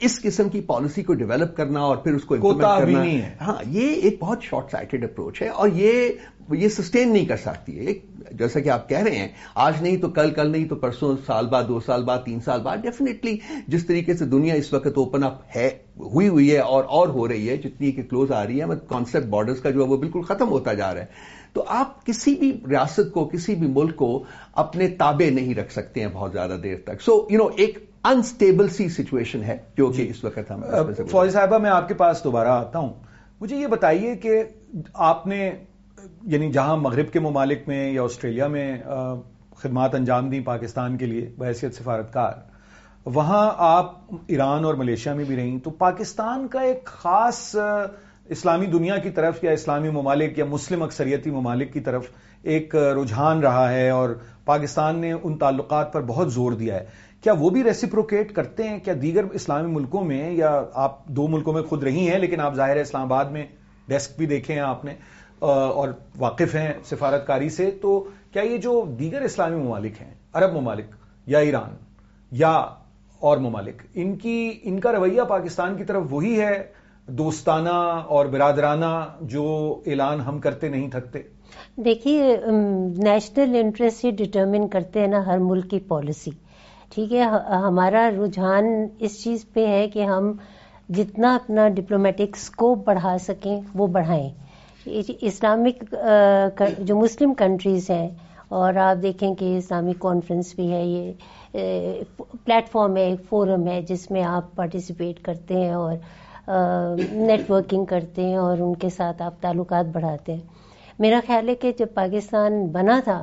[0.00, 3.04] اس قسم کی پالیسی کو ڈیولپ کرنا اور پھر اس کو کرنا۔
[3.40, 6.08] ہاں یہ ایک بہت شارٹ سائٹڈ اپروچ ہے اور یہ
[6.52, 7.92] یہ سسٹین نہیں کر سکتی ہے۔
[8.32, 11.46] جیسا کہ آپ کہہ رہے ہیں آج نہیں تو کل کل نہیں تو پرسوں سال
[11.46, 15.24] بعد دو سال بعد تین سال بعد۔ ڈیفینیٹلی جس طریقے سے دنیا اس وقت اوپن
[15.24, 18.60] اپ ہے ہوئی ہوئی ہے اور اور ہو رہی ہے جتنی کہ کلوز آ رہی
[18.60, 21.06] ہے کانسپٹ بارڈرز کا جو ہے وہ بالکل ختم ہوتا جا رہا ہے۔
[21.52, 26.00] تو آپ کسی بھی ریاست کو کسی بھی ملک کو اپنے تابع نہیں رکھ سکتے
[26.00, 29.96] ہیں بہت زیادہ دیر تک۔ سو یو نو ایک انسٹیبل سی سچویشن ہے جو کہ
[29.96, 30.62] جی۔ اس وقت ہم
[31.10, 32.92] فوج صاحبہ میں آپ کے پاس دوبارہ آتا ہوں
[33.40, 34.42] مجھے یہ بتائیے کہ
[35.06, 35.50] آپ نے
[36.24, 38.66] یعنی جہاں مغرب کے ممالک میں یا آسٹریلیا میں
[39.58, 42.32] خدمات انجام دی پاکستان کے لیے بحیثیت سفارتکار
[43.06, 43.92] وہاں آپ
[44.26, 47.54] ایران اور ملیشیا میں بھی رہیں تو پاکستان کا ایک خاص
[48.28, 52.06] اسلامی دنیا کی طرف یا اسلامی ممالک یا مسلم اکثریتی ممالک کی طرف
[52.44, 54.10] ایک رجحان رہا ہے اور
[54.44, 56.84] پاکستان نے ان تعلقات پر بہت زور دیا ہے
[57.24, 61.52] کیا وہ بھی ریسیپروکیٹ کرتے ہیں؟ کیا دیگر اسلامی ملکوں میں یا آپ دو ملکوں
[61.52, 63.44] میں خود رہی ہیں لیکن آپ ظاہر ہے اسلام آباد میں
[63.88, 64.94] ڈیسک بھی دیکھے ہیں آپ نے
[65.40, 67.98] اور واقف ہیں سفارتکاری سے، تو
[68.32, 70.94] کیا یہ جو دیگر اسلامی ممالک ہیں، عرب ممالک
[71.26, 71.76] یا ایران
[72.32, 72.50] یا
[73.22, 76.62] اور ممالک، ان کی، ان کا رویہ پاکستان کی طرف وہی ہے،
[77.08, 77.76] دوستانہ
[78.08, 78.92] اور برادرانہ
[79.28, 79.46] جو
[79.86, 81.22] اعلان ہم کرتے نہیں تھکتے؟
[81.84, 82.36] دیکھیے
[83.04, 86.30] نیشنل انٹرسٹ ہی ڈٹرمن کرتے ہیں نا ہر ملک کی پالیسی
[86.92, 87.22] ٹھیک ہے،
[87.62, 88.64] ہمارا رجحان
[88.98, 90.32] اس چیز پہ ہے کہ ہم
[90.88, 94.28] جتنا اپنا ڈپلومیٹک سکوپ بڑھا سکیں، وہ بڑھائیں۔
[94.86, 95.94] اسلامک
[96.78, 98.08] جو مسلم کنٹریز ہیں،
[98.50, 101.12] اور آپ دیکھیں کہ اسلامک کانفرنس بھی ہے، یہ
[102.44, 105.96] پلیٹ فارم ہے، ایک فورم ہے، جس میں آپ پارٹیسپیٹ کرتے ہیں اور
[106.48, 110.46] نیٹ ورکنگ کرتے ہیں اور ان کے ساتھ آپ تعلقات بڑھاتے ہیں۔
[110.98, 113.22] میرا خیال ہے کہ جب پاکستان بنا تھا،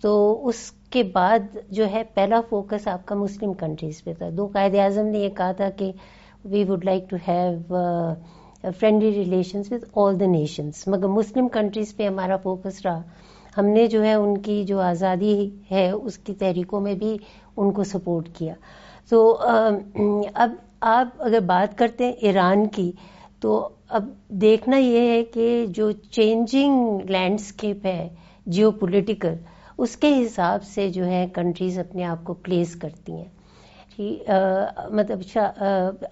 [0.00, 0.12] تو
[0.48, 4.74] اس کے بعد جو ہے پہلا فوکس آپ کا مسلم کنٹریز پہ تھا۔ دو قائد
[4.74, 5.92] اعظم نے یہ کہا تھا کہ
[6.44, 7.74] we would like to have
[8.80, 13.02] friendly relations with all the nations مگر مسلم کنٹریز پہ ہمارا فوکس رہا۔
[13.58, 17.16] ہم نے جو ہے ان کی جو آزادی ہے، اس کی تحریکوں میں بھی
[17.56, 18.54] ان کو سپورٹ کیا۔
[19.08, 22.92] تو uh, اب آپ اگر بات کرتے ہیں ایران کی،
[23.40, 28.08] تو اب دیکھنا یہ ہے کہ جو چینجنگ لینڈسکیپ ہے
[28.46, 29.34] جیو پولیٹیکل
[29.78, 33.24] اس کے حساب سے جو ہے کنٹریز اپنے آپ کو پلیس کرتی ہیں۔
[34.90, 35.38] مطلب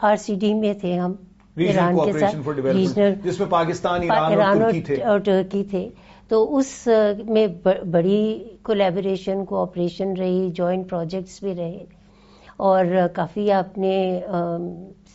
[0.01, 1.13] آر سی ڈی میں تھے ہم
[1.57, 4.63] ایران کے ساتھ ریجنل جس میں پاکستان ایران
[5.07, 5.89] اور ٹرکی تھے۔
[6.29, 6.89] تو اس
[7.29, 7.47] میں
[7.93, 11.85] بڑی کولیبوریشن کوآپریشن رہی جوائنٹ پروجیکٹس بھی رہے۔
[12.57, 14.21] اور کافی آپ نے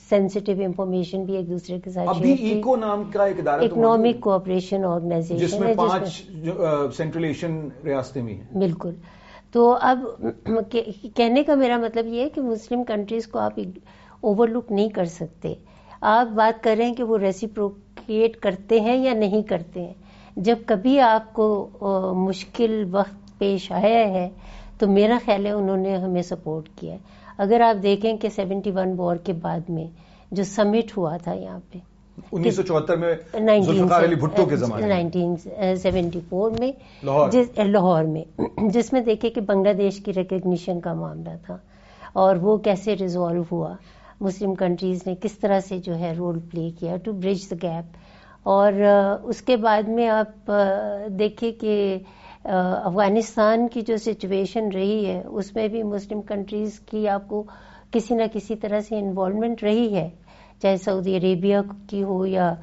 [0.09, 5.45] سینسٹیو انفارمیشن بھی ایک دوسرے کے ساتھ ایکو نام کا ایک ادارہ اکنامک کوآپریشن آرگنائزیشن
[5.45, 6.31] جس میں پانچ
[6.97, 8.93] سینٹرل ایشین ریاستیں بھی ہیں۔ بالکل۔
[9.51, 9.99] تو اب
[11.15, 13.59] کہنے کا میرا مطلب یہ ہے کہ مسلم کنٹریز کو آپ
[14.21, 15.53] اوور لک نہیں کر سکتے۔
[16.01, 19.93] آپ بات کر رہے ہیں کہ وہ ریسیپروکیٹ کرتے ہیں یا نہیں کرتے ہیں۔
[20.35, 21.69] جب کبھی آپ کو
[22.15, 24.29] مشکل وقت پیش آیا ہے
[24.77, 26.97] تو میرا خیال ہے انہوں نے ہمیں سپورٹ کیا ہے۔
[27.39, 29.87] اگر آپ دیکھیں کہ سیونٹی ون وار کے بعد میں
[30.31, 31.77] جو سمٹ ہوا تھا یہاں پہ
[32.31, 33.15] انیس سو چوہتر میں
[34.87, 35.35] نائنٹین
[35.75, 36.71] سیونٹی فور میں
[37.03, 41.57] لاہور۔ میں۔ جس میں دیکھے کہ بنگلہ دیش کی ریکگنیشن کا معاملہ تھا۔
[42.13, 43.75] اور وہ کیسے ریزالو ہوا؟
[44.21, 47.97] مسلم کنٹریز نے کس طرح سے جو ہے رول پلے کیا ٹو برج دا گیپ
[48.43, 48.73] اور
[49.23, 50.51] اس کے بعد میں آپ
[51.19, 51.97] دیکھیں کہ
[52.45, 57.43] افغانستان کی جو سچویشن رہی ہے، اس میں بھی مسلم کنٹریز کی آپ کو
[57.91, 60.09] کسی نہ کسی طرح سے انوالومنٹ رہی ہے۔
[60.61, 61.57] چاہے سعودی عربیہ
[61.89, 62.53] کی ہو یا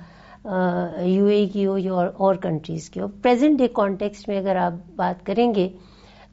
[1.02, 4.72] یو اے کی ہو یا اور کنٹریز کی ہو۔ پریزنٹ ڈے کانٹیکس میں اگر آپ
[4.96, 5.68] بات کریں گے،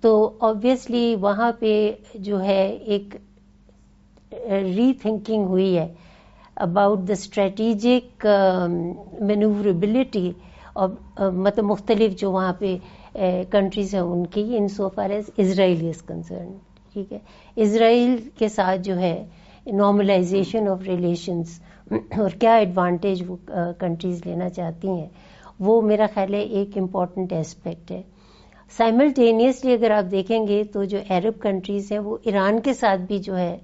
[0.02, 3.16] تو آبویسلی وہاں پہ جو ہے ایک
[4.76, 5.88] ری تھنکنگ ہوئی ہے
[6.56, 8.26] اباؤٹ دا اسٹریٹجک
[9.20, 10.32] مینوریبلٹی
[10.74, 10.90] اور
[11.34, 12.76] مطلب مختلف جو وہاں پہ
[13.52, 16.52] کنٹریز ہیں ان کی in so far as Israel is concern
[16.96, 17.20] ٹھیک ہے؟
[17.58, 19.16] اسرائیل کے ساتھ جو ہے
[19.68, 21.60] نارملائزیشن آف ریلیشنز
[21.92, 23.36] اور کیا ایڈوانٹیج وہ
[23.80, 25.08] کنٹریز لینا چاہتی ہیں،
[25.60, 28.02] وہ میرا خیال ہے ایک امپورٹنٹ ایسپیکٹ ہے۔
[28.78, 33.18] سائملٹینیسلی اگر آپ دیکھیں گے تو جو عرب کنٹریز ہیں وہ ایران کے ساتھ بھی
[33.20, 33.58] جو ہے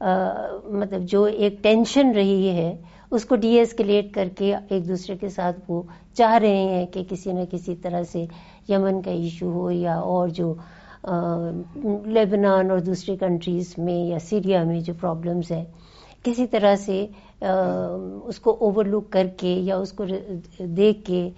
[0.00, 2.74] مطلب جو ایک ٹینشن رہی ہے
[3.10, 5.82] اس کو ڈی ایسکلیٹ کر کے ایک دوسرے کے ساتھ وہ
[6.14, 8.24] چاہ رہے ہیں کہ کسی نہ کسی طرح سے
[8.68, 10.54] یمن کا ایشو ہو یا اور جو
[12.06, 15.64] لیبنان اور دوسری کنٹریز میں یا سیریا میں جو پرابلمز ہیں،
[16.22, 17.06] کسی طرح سے
[17.42, 20.04] اس کو اوور لک کر کے یا اس کو
[20.58, 21.28] دیکھ کے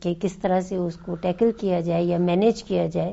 [0.00, 3.12] کہ کس طرح سے اس کو ٹیکل کیا جائے یا مینیج کیا جائے۔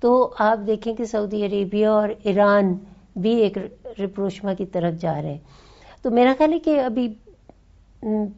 [0.00, 2.74] تو آپ دیکھیں کہ سعودی عربیہ اور ایران
[3.16, 3.58] بھی ایک
[4.00, 5.66] رپروشما کی طرف جا رہے ہیں۔
[6.02, 7.08] تو میرا خیال ہے کہ ابھی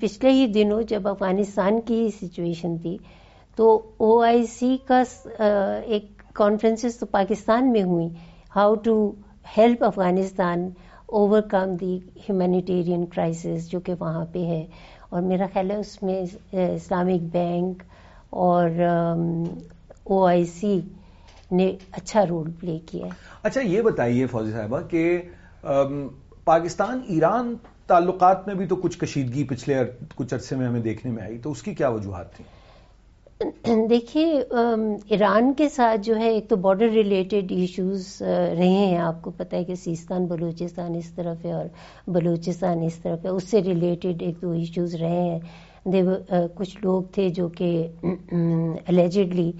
[0.01, 2.96] پچھلے ہی دنوں جب افغانستان کی ہی سچویشن تھی،
[3.57, 5.03] تو او آئی سی کا
[5.87, 8.09] ایک کانفرنسز تو پاکستان میں ہوئی
[8.57, 8.94] how to
[9.59, 10.68] help Afghanistan
[11.40, 14.64] overcome the humanitarian crisis جو کہ وہاں پہ ہے۔
[15.09, 17.83] اور میرا خیال ہے اس میں اسلامک بینک
[18.31, 18.70] اور
[20.05, 20.81] او آئی سی
[21.51, 23.07] نے اچھا رول پلے کیا
[23.42, 25.23] اچھا یہ بتائیے فوجی صاحبہ کہ
[26.44, 27.55] پاکستان ایران
[27.87, 29.74] تعلقات میں بھی تو کچھ کشیدگی پچھلے
[30.14, 32.46] کچھ عرصے میں ہمیں دیکھنے میں آئی، تو اس کی کیا وجوہات تھیں؟
[33.90, 34.40] دیکھیے
[35.09, 39.57] ایران کے ساتھ جو ہے، ایک تو بارڈر ریلیٹڈ ایشوز رہے ہیں۔ آپ کو پتہ
[39.57, 41.64] ہے کہ سیستان، بلوچستان اس طرف ہے اور
[42.07, 45.38] بلوچستان اس طرف ہے۔ اس سے ریلیٹڈ ایک دو ایشوز رہے ہیں۔
[45.85, 46.11] دیو
[46.55, 47.87] کچھ لوگ تھے جو کہ
[48.88, 49.50] الیجڈلی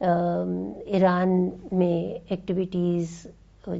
[0.00, 1.30] ایران
[1.72, 3.26] میں ایکٹیویٹیز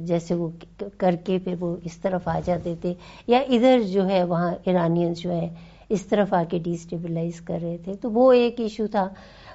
[0.07, 0.49] جیسے وہ
[0.97, 2.93] کر کے پھر وہ اس طرف آ جاتے تھے،
[3.27, 5.49] یا ادھر جو ہے وہاں ایرانینز جو ہیں
[5.89, 9.07] اس طرف آ کے ڈیسٹیبلائز کر رہے تھے، تو وہ ایک ایشو تھا.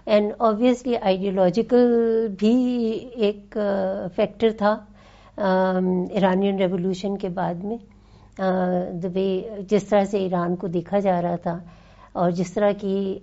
[0.07, 2.55] اینڈ آبویسلی آئیڈیولوجیکل بھی
[3.27, 3.59] ایک
[4.16, 4.77] فیکٹر تھا
[5.37, 7.77] ایرانین ریولوشن کے بعد میں.
[9.14, 9.29] وے
[9.70, 11.59] جس طرح سے ایران کو دیکھا جا رہا تھا
[12.12, 13.18] اور جس طرح کی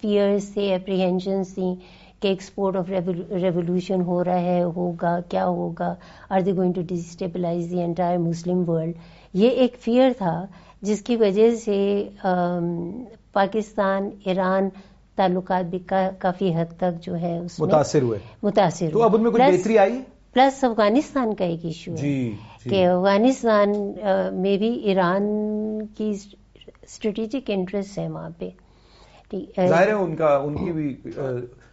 [0.00, 1.74] فیئرس تھے اپریہینشنس تھیں
[2.20, 5.94] کہ ایکسپورٹ آف ریولیوشن ہو رہا ہے ہوگا کیا ہوگا؟
[6.30, 8.94] Are they going to destabilize the entire Muslim world
[9.34, 10.44] یہ ایک فیئر تھا
[10.82, 12.08] جس کی وجہ سے
[13.32, 14.68] پاکستان ایران
[15.16, 15.78] تعلقات بھی
[16.18, 19.78] کافی حد تک جو ہے اس متاثر ہوئے۔ متاثر تو اب ان میں کچھ بہتری
[19.78, 20.00] آئی؟
[20.32, 23.72] پلس افغانستان کا ایک ایشو ہے جی، جی۔ کہ افغانستان
[24.32, 25.24] میں بھی ایران
[25.86, 26.12] کی
[26.82, 28.48] اسٹریٹجک انٹرسٹ ہے وہاں پہ۔
[29.68, 30.94] ظاہر ہے ان کا ان کی بھی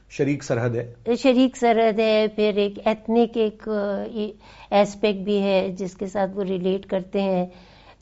[0.09, 3.67] شریک سرحد ہے۔ شریک سرحد ہے، پھر ایک ایتھنک ایک
[4.71, 7.45] ایسپیکٹ بھی ہے جس کے ساتھ وہ ریلیٹ کرتے ہیں۔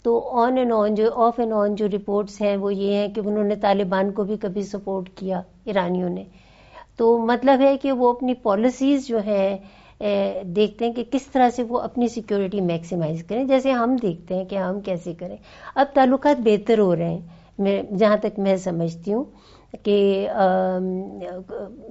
[0.03, 3.21] تو آن اینڈ آن جو آف اینڈ آن جو رپورٹس ہیں، وہ یہ ہیں کہ
[3.25, 6.23] انہوں نے طالبان کو بھی کبھی سپورٹ کیا ایرانیوں نے۔
[6.97, 9.57] تو مطلب ہے کہ وہ اپنی پالیسیز جو ہیں
[10.43, 14.45] دیکھتے ہیں کہ کس طرح سے وہ اپنی سیکیورٹی میکسیمائز کریں۔ جیسے ہم دیکھتے ہیں
[14.45, 15.37] کہ ہم کیسے کریں۔
[15.75, 19.23] اب تعلقات بہتر ہو رہے ہیں جہاں تک میں سمجھتی ہوں۔
[19.83, 20.27] کہ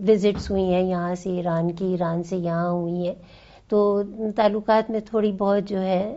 [0.08, 3.14] وزٹس ہوئی ہیں یہاں سے ایران کی ایران سے یہاں ہوئی ہیں۔
[3.68, 4.02] تو
[4.36, 6.16] تعلقات میں تھوڑی بہت جو ہے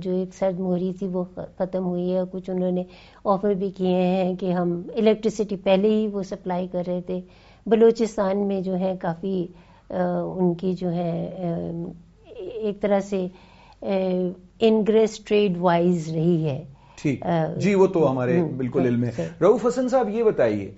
[0.00, 1.24] جو ایک سرد مہری تھی وہ
[1.58, 2.82] ختم ہوئی ہے۔ کچھ انہوں نے
[3.24, 7.20] آفر بھی کیے ہیں کہ ہم الیکٹریسٹی پہلے ہی وہ سپلائی کر رہے تھے۔
[7.66, 9.46] بلوچستان میں جو ہے کافی
[9.90, 11.10] ان کی جو ہے
[12.36, 13.26] ایک طرح سے
[14.60, 16.62] انگریس ٹریڈ وائز رہی ہے۔
[17.02, 17.24] ٹھیک۔
[17.56, 20.70] جی وہ تو ہمارے بالکل علم ہے روف حسن صاحب یہ بتائیے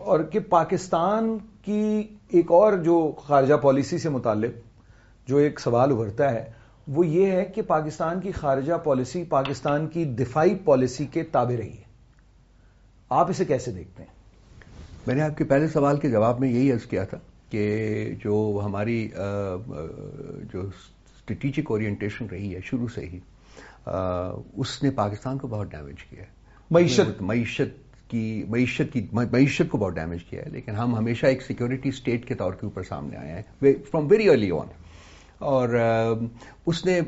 [0.00, 4.54] اور کہ پاکستان کی ایک اور جو خارجہ پالیسی سے متعلق
[5.28, 6.50] جو ایک سوال ابھرتا ہے
[6.88, 11.76] وہ یہ ہے کہ پاکستان کی خارجہ پالیسی پاکستان کی دفاعی پالیسی کے تابع رہی
[11.76, 11.82] ہے۔
[13.08, 14.10] آپ اسے کیسے دیکھتے ہیں؟
[15.06, 17.18] میں نے آپ کے پہلے سوال کے جواب میں یہی عرض کیا تھا
[17.50, 19.08] کہ جو ہماری
[20.52, 23.18] جو اسٹریٹجک اورینٹیشن رہی ہے شروع سے ہی
[24.56, 26.26] اس نے پاکستان کو بہت ڈیمیج کیا ہے۔
[26.70, 27.81] معیشت۔ معیشت
[28.12, 32.28] کی معیشت کی معیشت کو بہت ڈیمیج کیا ہے، لیکن ہم ہمیشہ ایک سیکورٹی اسٹیٹ
[32.28, 34.80] کے طور کے اوپر سامنے آئے ہیں فرام ویری ارلی آن
[35.50, 35.68] اور
[36.66, 37.00] اس نے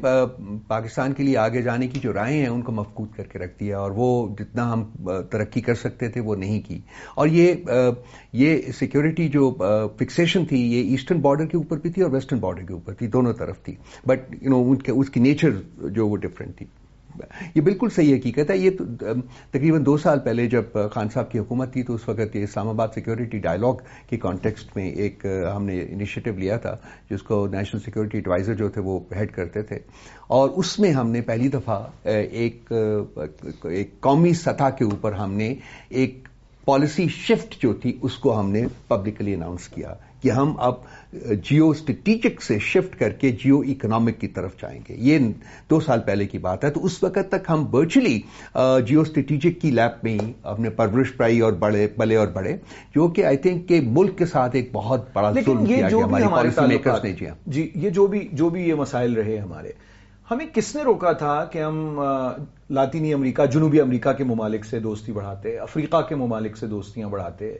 [0.68, 3.52] پاکستان کے لیے آگے جانے کی جو رائے ہیں، ان کو مفقود کر کے رکھ
[3.60, 4.82] دیا، اور وہ جتنا ہم
[5.30, 6.80] ترقی کر سکتے تھے، وہ نہیں کی۔
[7.14, 7.54] اور یہ
[8.32, 9.50] یہ سیکورٹی جو
[9.98, 13.06] فکسیشن تھی، یہ ایسٹرن بارڈر کے اوپر بھی تھی اور ویسٹرن بارڈر کے اوپر تھی
[13.08, 13.74] دونوں طرف تھی۔
[14.06, 15.50] بٹ یو نو اس کی نیچر
[15.90, 16.66] جو وہ ڈفرینٹ تھی۔
[17.54, 18.56] یہ بالکل صحیح حقیقت ہے.
[18.56, 18.70] یہ
[19.50, 22.68] تقریباً دو سال پہلے جب خان صاحب کی حکومت تھی تو اس وقت یہ اسلام
[22.68, 23.74] آباد سیکورٹی ڈائلاگ
[24.08, 26.76] کے کانٹیکسٹ میں ایک، ہم نے انیشیٹو لیا تھا،
[27.10, 29.78] جس کو نیشنل سیکورٹی ایڈوائزر جو تھے وہ ہیڈ کرتے تھے.
[30.28, 32.72] اور اس میں ہم نے پہلی دفعہ ایک
[34.00, 35.54] قومی سطح کے اوپر ہم نے
[35.90, 36.28] ایک
[36.66, 39.94] پالیسی شفٹ جو تھی اس کو ہم نے پبلکلی اناؤنس کیا.
[40.24, 40.74] کہ ہم اب
[41.42, 45.18] جیو اسٹریٹجک سے شفٹ کر کے جیو اکنامک کی طرف جائیں گے۔ یہ
[45.70, 48.20] دو سال پہلے کی بات ہے تو اس وقت تک ہم ورچولی
[48.86, 52.56] جیو اسٹریٹجک کی لیب میں ہی اپنے پرورش پائی اور بڑے بلے اور بڑے
[52.94, 56.24] جو کہ آئی تھنک کہ ملک کے ساتھ ایک بہت بڑا ظلم کیا گیا ہماری
[56.32, 59.72] پالیسی میکرز نے جی یہ جو بھی جو بھی یہ مسائل رہے ہمارے
[60.30, 62.00] ہمیں کس نے روکا تھا کہ ہم
[62.70, 67.54] لاطینی امریکہ جنوبی امریکہ کے ممالک سے دوستی بڑھاتے افریقہ کے ممالک سے دوستیاں بڑھاتے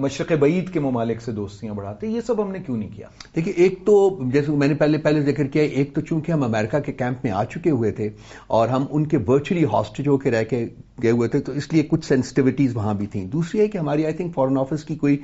[0.00, 3.54] مشرق بعید کے ممالک سے دوستیاں بڑھاتے، یہ سب ہم نے کیوں نہیں کیا؟ دیکھیے،
[3.56, 6.92] ایک تو جیسے میں نے پہلے پہلے ذکر کیا، ایک تو چونکہ ہم امریکہ کے
[6.92, 8.10] کیمپ میں آ چکے ہوئے تھے
[8.46, 10.66] اور ہم ان کے ورچولی ہاسٹیج ہو کے رہ کے
[11.02, 14.04] گئے ہوئے تھے تو اس لیے کچھ سینسٹیوٹیز وہاں بھی تھیں۔ دوسری ہے کہ ہماری
[14.04, 15.16] آئی تھنک فارن آفس کی کوئی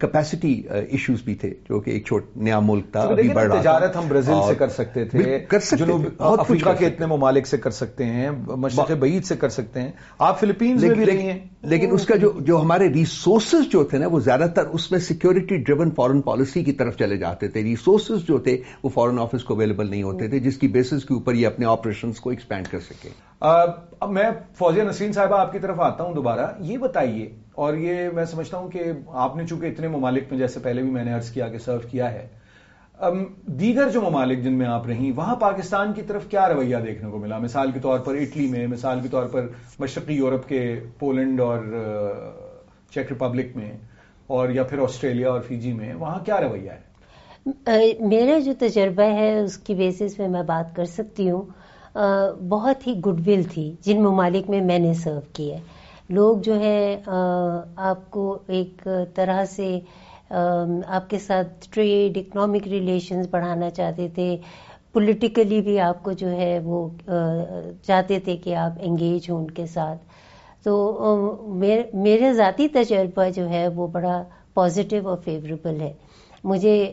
[0.00, 3.14] کیپیسٹی ایشوز بھی تھے جو کہ ایک چھوٹ نیا ملک تھا
[3.60, 7.70] تجارت ہم برازیل سے کر سکتے تھے کر سکتے افریقہ کے اتنے ممالک سے کر
[7.70, 11.92] سکتے ہیں مشرق بعید سے کر سکتے ہیں۔ آپ فلپینز میں بھی رہی ہیں۔ لیکن
[11.92, 15.56] اس کا جو جو ہمارے ریسورسز جو تھے نا وہ زیادہ تر اس میں سیکورٹی
[15.56, 19.54] ڈریون فارن پالیسی کی طرف چلے جاتے تھے۔ ریسورسز جو تھے وہ فارن آفس کو
[19.54, 22.80] اویلیبل نہیں ہوتے تھے جس کی بیسس کے اوپر یہ اپنے آپریشنز کو ایکسپینڈ کر
[22.80, 23.08] سکے۔
[23.44, 24.28] اب میں
[24.58, 28.58] فوزیہ نسرین صاحبہ آپ کی طرف آتا ہوں دوبارہ۔ یہ بتائیے، اور یہ میں سمجھتا
[28.58, 28.82] ہوں کہ
[29.22, 31.88] آپ نے چونکہ اتنے ممالک میں جیسے پہلے بھی میں نے عرض کیا کہ سرو
[31.90, 32.26] کیا ہے
[33.60, 37.18] دیگر جو ممالک جن میں آپ رہیں، وہاں پاکستان کی طرف کیا رویہ دیکھنے کو
[37.18, 39.46] ملا؟ مثال کے طور پر اٹلی میں، مثال کے طور پر
[39.78, 40.62] مشرقی یورپ کے
[40.98, 41.58] پولینڈ اور
[42.90, 43.72] چیک ریپبلک میں،
[44.28, 49.38] اور یا پھر آسٹریلیا اور فیجی میں، وہاں کیا رویہ ہے؟ میرا جو تجربہ ہے،
[49.40, 51.42] اس کی بیسس میں میں بات کر سکتی ہوں۔
[51.94, 55.58] بہت ہی گڈ ول تھی، جن ممالک میں میں نے سرو کی ہے۔
[56.08, 59.78] لوگ جو ہے آپ کو ایک طرح سے
[60.30, 64.36] آپ کے ساتھ ٹریڈ، اکنامک ریلیشنز بڑھانا چاہتے تھے۔
[64.92, 66.88] پولیٹیکلی بھی آپ کو جو ہے وہ
[67.86, 70.02] چاہتے تھے کہ آپ انگیج ہوں ان کے ساتھ۔
[70.64, 70.74] تو
[71.94, 74.22] میرے ذاتی تجربہ جو ہے وہ بڑا
[74.54, 75.92] پازیٹیو اور فیوریبل ہے۔
[76.44, 76.92] مجھے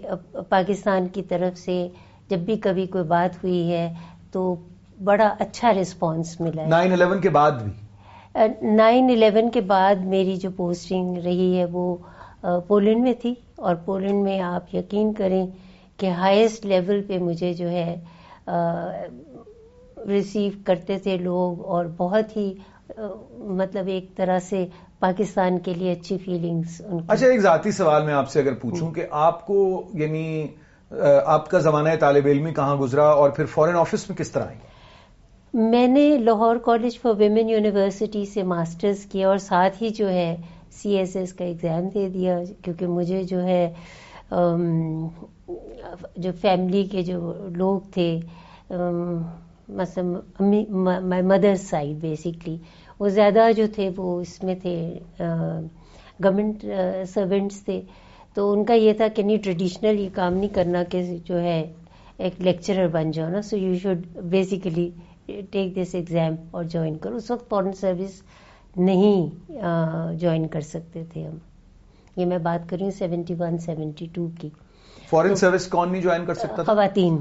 [0.49, 1.87] پاکستان کی طرف سے
[2.29, 3.93] جب بھی کبھی کوئی بات ہوئی ہے
[4.31, 4.55] تو
[5.03, 7.71] بڑا اچھا رسپانس ملا ہے۔ نائن الیون کے بعد بھی؟
[8.75, 11.97] نائن الیون کے بعد میری جو پوسٹنگ رہی ہے وہ
[12.67, 15.47] پولینڈ میں تھی۔ اور پولینڈ میں آپ یقین کریں
[15.97, 17.95] کہ ہائیسٹ لیول پہ مجھے جو ہے
[20.07, 22.53] ریسیو کرتے تھے لوگ۔ اور بہت ہی
[23.37, 24.65] مطلب ایک طرح سے
[24.99, 29.05] پاکستان کے لیے اچھی فیلنگز اچھا ایک ذاتی سوال میں آپ سے اگر پوچھوں کہ
[29.11, 30.47] آپ کو یعنی
[31.25, 34.57] آپ کا زمانہ طالب علمی کہاں گزرا اور پھر فورن آفس میں کس طرح آئی
[35.53, 40.35] میں نے Lahore College for Women University سے ماسٹرز کیا اور ساتھ ہی جو ہے
[40.73, 43.73] سی ایس ایس کا ایگزام دے دیا، کیونکہ مجھے جو ہے
[46.17, 48.09] جو فیملی کے جو لوگ تھے
[48.69, 50.03] مثلا
[50.79, 52.57] مائی مدر سائڈ بیسکلی
[52.99, 54.75] وہ زیادہ جو تھے وہ اس میں تھے
[55.19, 56.65] گورنمنٹ
[57.09, 57.81] سروینٹس تھے۔
[58.35, 61.61] تو ان کا یہ تھا کہ نہیں ٹریڈیشنل یہ کام نہیں کرنا کہ جو ہے،
[62.17, 64.89] ایک لیکچرر بن جاؤ نا۔ So you should basically
[65.27, 68.21] take this exam اور جوائن کرو اس وقت فورن سروس
[68.75, 69.51] نہیں
[70.19, 71.37] جوائن کر سکتے تھے ہم۔
[72.17, 74.49] یہ میں بات کر رہی ہوں سیونٹی ون سیونٹی ٹو کی
[75.09, 77.17] فورن سروس کون نہیں جوائن کر سکتا خواتین۔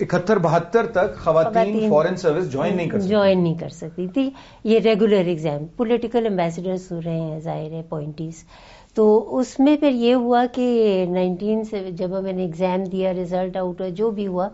[0.00, 4.30] اکہتر بہتر تک خواتین فورن سروس جوائن نہیں کر جوائن نہیں کر سکتی تھی۔
[4.64, 8.44] یہ ریگولر ایگزام پولیٹیکل امبیسڈرس ہو رہے ہیں ظاہر ہے پوائنٹیز
[8.94, 13.80] تو اس میں پھر یہ ہوا کہ نائنٹین جب میں نے ایگزام دیا ریزلٹ آؤٹ
[13.80, 14.48] ہوا جو بھی ہوا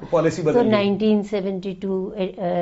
[0.52, 2.10] تو نائنٹین سیونٹی ٹو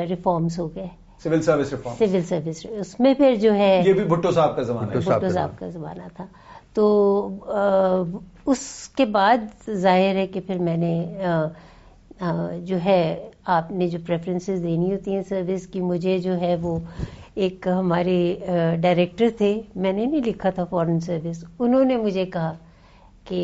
[0.08, 0.86] ریفارمس ہو گئے۔
[1.22, 4.62] Civil service reform civil service اس میں پھر جو ہے یہ بھی بھٹو صاحب کا
[4.62, 6.26] زمانہ بھٹو صاحب کا زمانہ۔ تھا۔
[6.74, 7.28] تو
[8.46, 11.06] اس کے بعد ظاہر ہے کہ پھر میں نے
[12.62, 16.78] جو ہے آپ نے جو پریفرنسز دینی ہوتی ہیں سروس کی مجھے جو ہے وہ
[17.37, 18.18] ایک ہمارے
[18.81, 22.53] ڈائریکٹر تھے میں نے نہیں لکھا تھا فورن سروس انہوں نے مجھے کہا
[23.25, 23.40] کہ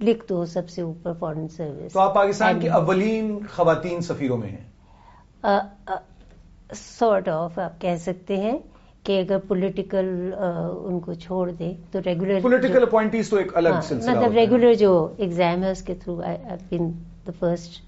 [0.00, 4.48] لکھ دو سب سے اوپر فورن سروس تو آپ پاکستان کی اولین خواتین سفیروں میں
[4.48, 4.64] ہیں؟
[6.74, 8.58] سارٹ آف آپ کہہ سکتے ہیں
[9.04, 14.10] کہ اگر پولیٹیکل ان کو چھوڑ دے تو ریگولر پولیٹیکل اپوائنٹیز تو ایک الگ سلسلہ
[14.10, 16.20] مطلب ریگولر جو ایگزام ہے اس کے تھرو
[16.70, 16.90] بین
[17.26, 17.80] دا فرسٹ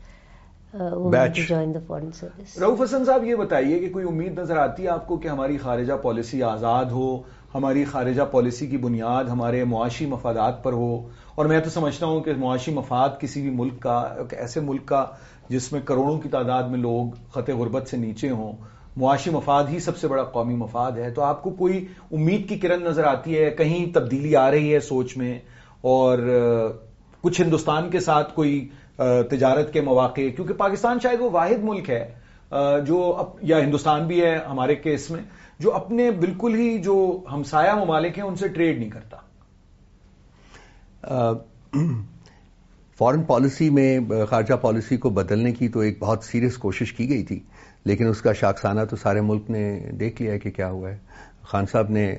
[2.61, 5.59] روف حسن صاحب یہ بتائیے کہ کوئی امید نظر آتی ہے آپ کو کہ ہماری
[5.59, 7.23] خارجہ پالیسی آزاد ہو
[7.55, 12.21] ہماری خارجہ پالیسی کی بنیاد ہمارے معاشی مفادات پر ہو؟ اور میں تو سمجھتا ہوں
[12.21, 15.07] کہ معاشی مفاد کسی بھی ملک کا ایسے ملک کا
[15.49, 18.53] جس میں کروڑوں کی تعداد میں لوگ خط غربت سے نیچے ہوں
[18.97, 22.59] معاشی مفاد ہی سب سے بڑا قومی مفاد ہے۔ تو آپ کو کوئی امید کی
[22.59, 25.39] کرن نظر آتی ہے؟ کہیں تبدیلی آ رہی ہے سوچ میں؟
[25.81, 26.19] اور
[27.21, 28.69] کچھ ہندوستان کے ساتھ کوئی
[29.31, 32.05] تجارت کے مواقع، کیونکہ پاکستان شاید وہ واحد ملک ہے
[32.87, 32.99] جو
[33.43, 35.23] یا ہندوستان بھی ہے ہمارے کیس میں،
[35.61, 36.97] جو اپنے بالکل ہی جو
[37.33, 39.17] ہمسایہ ممالک ہیں، ان سے ٹریڈ نہیں کرتا۔
[42.99, 47.23] فارن پالیسی میں خارجہ پالیسی کو بدلنے کی تو ایک بہت سیریس کوشش کی گئی
[47.23, 47.41] تھی،
[47.85, 50.99] لیکن اس کا شاخسانہ تو سارے ملک نے دیکھ لیا کہ کیا ہوا ہے۔
[51.43, 52.15] خان صاحب نے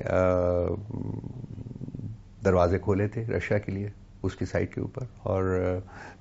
[2.44, 3.88] دروازے کھولے تھے رشیا کے لیے۔
[4.26, 5.42] اس کی سائٹ کے اوپر اور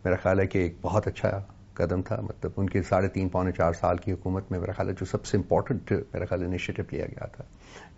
[0.05, 1.39] میرا خیال ہے کہ ایک بہت اچھا
[1.73, 4.89] قدم تھا مطلب ان کے ساڑھے تین پونے چار سال کی حکومت میں میرا خیال
[4.89, 7.43] ہے جو سب سے امپورٹنٹ میرا خیال انیشیٹو لیا گیا تھا۔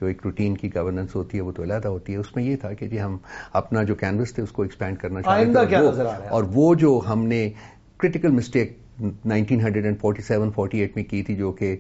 [0.01, 2.55] جو ایک روٹین کی گورننس ہوتی ہے وہ تو علیحدہ ہوتی ہے۔ اس میں یہ
[2.55, 3.17] تھا کہ جی ہم
[3.53, 7.49] اپنا جو کینوس تھے اس کو ایکسپینڈ کرنا چاہتے ہیں اور وہ جو ہم نے
[7.97, 11.75] critical mistake nineteen hundred and forty seven, forty eight میں کی تھی جو کہ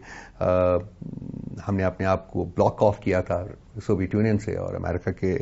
[1.67, 3.43] ہم نے اپنے آپ کو بلاک آف کیا تھا
[3.85, 5.37] سوویت یونین سے اور امریکہ کے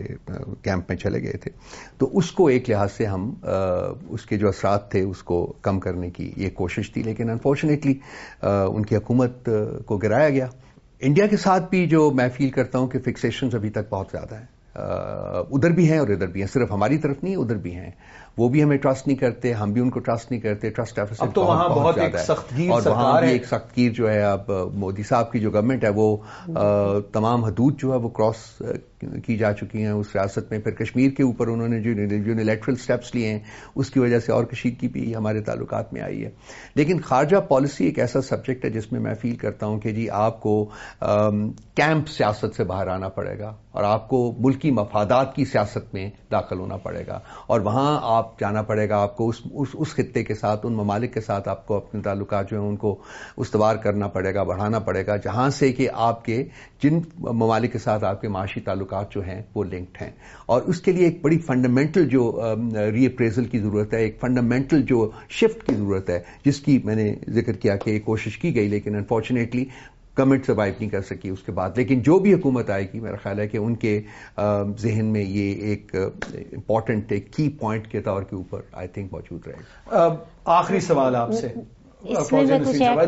[0.61, 1.51] کیمپ میں چلے گئے تھے۔
[1.97, 3.33] تو اس کو ایک لحاظ سے ہم
[4.09, 7.93] اس کے جو اثرات تھے اس کو کم کرنے کی یہ کوشش تھی، لیکن انفارچونیٹلی
[8.41, 9.49] ان کی حکومت
[9.85, 10.47] کو گرایا گیا۔
[11.01, 14.35] انڈیا کے ساتھ بھی جو میں فیل کرتا ہوں کہ فکسیشن ابھی تک بہت زیادہ
[14.35, 17.91] ہیں۔ ادھر بھی ہیں اور ادھر بھی ہیں، صرف ہماری طرف نہیں، ادھر بھی ہیں۔
[18.37, 21.35] وہ بھی ہمیں ٹرسٹ نہیں کرتے ہم بھی ان کو ٹرسٹ نہیں کرتے ٹرسٹ اب
[21.35, 22.31] تو وہاں بہت زیادہ
[22.71, 25.89] اور وہاں بھی ایک سخت گیر جو ہے اب مودی صاحب کی جو گورنمنٹ ہے
[25.89, 26.17] وہ
[27.11, 28.61] تمام حدود جو ہے وہ کراس
[29.25, 31.89] کی جا چکی ہیں اس ریاست میں پھر کشمیر کے اوپر انہوں نے جو
[32.25, 33.39] یونیلیٹرل سٹیپس لیے ہیں
[33.75, 36.29] اس کی وجہ سے اور کشیدگی بھی ہمارے تعلقات میں آئی ہے۔
[36.75, 40.09] لیکن خارجہ پالیسی ایک ایسا سبجیکٹ ہے جس میں میں فیل کرتا ہوں کہ جی
[40.09, 40.65] آپ کو
[41.75, 46.09] کیمپ سیاست سے باہر آنا پڑے گا اور آپ کو ملکی مفادات کی سیاست میں
[46.31, 49.87] داخل ہونا پڑے گا اور وہاں آپ جانا پڑے گا آپ کو اس اس, اس
[49.87, 52.95] خطے کے ساتھ ان ممالک کے ساتھ آپ کو اپنے تعلقات جو ہیں ان کو
[53.37, 56.43] استوار کرنا پڑے گا بڑھانا پڑے گا جہاں سے کہ آپ کے
[56.83, 60.09] جن ممالک کے ساتھ آپ کے معاشی تعلقات جو ہیں وہ لنکڈ ہیں۔
[60.45, 62.41] اور اس کے لیے ایک بڑی فنڈامنٹل جو
[62.91, 66.95] ری اپریزل کی ضرورت ہے ایک فنڈامنٹل جو شفٹ کی ضرورت ہے جس کی میں
[66.95, 69.65] نے ذکر کیا کہ کوشش کی گئی لیکن انفارچونیٹلی
[70.17, 73.15] گورنمنٹ سروائیو نہیں کر سکی اس کے بعد۔ لیکن جو بھی حکومت آئے گی میرا
[73.23, 74.01] خیال ہے کہ ان کے
[74.77, 79.53] ذہن میں یہ ایک امپورٹنٹ کی پوائنٹ کے طور کے اوپر آئی تھنک موجود رہے
[79.91, 80.15] گا
[80.45, 81.47] آخری سوال آپ سے۔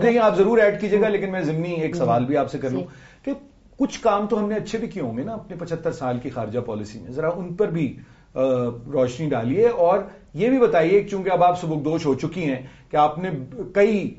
[0.02, 2.70] دیکھیے آپ ضرور ایڈ کیجیے گا لیکن میں ضمنی ایک سوال بھی آپ سے کر
[2.70, 2.84] لوں
[3.26, 3.32] کہ
[3.80, 6.30] کچھ کام تو ہم نے اچھے بھی کیے ہوں گے نا اپنے پچہتر سال کی
[6.30, 7.96] خارجہ پالیسی میں۔ ذرا ان پر بھی
[8.36, 10.00] روشنی ڈالیے اور
[10.34, 12.62] یہ بھی بتائیے چونکہ اب آپ سبکدوش ہو چکی ہیں
[12.92, 13.30] کہ آپ نے
[13.74, 14.14] کئی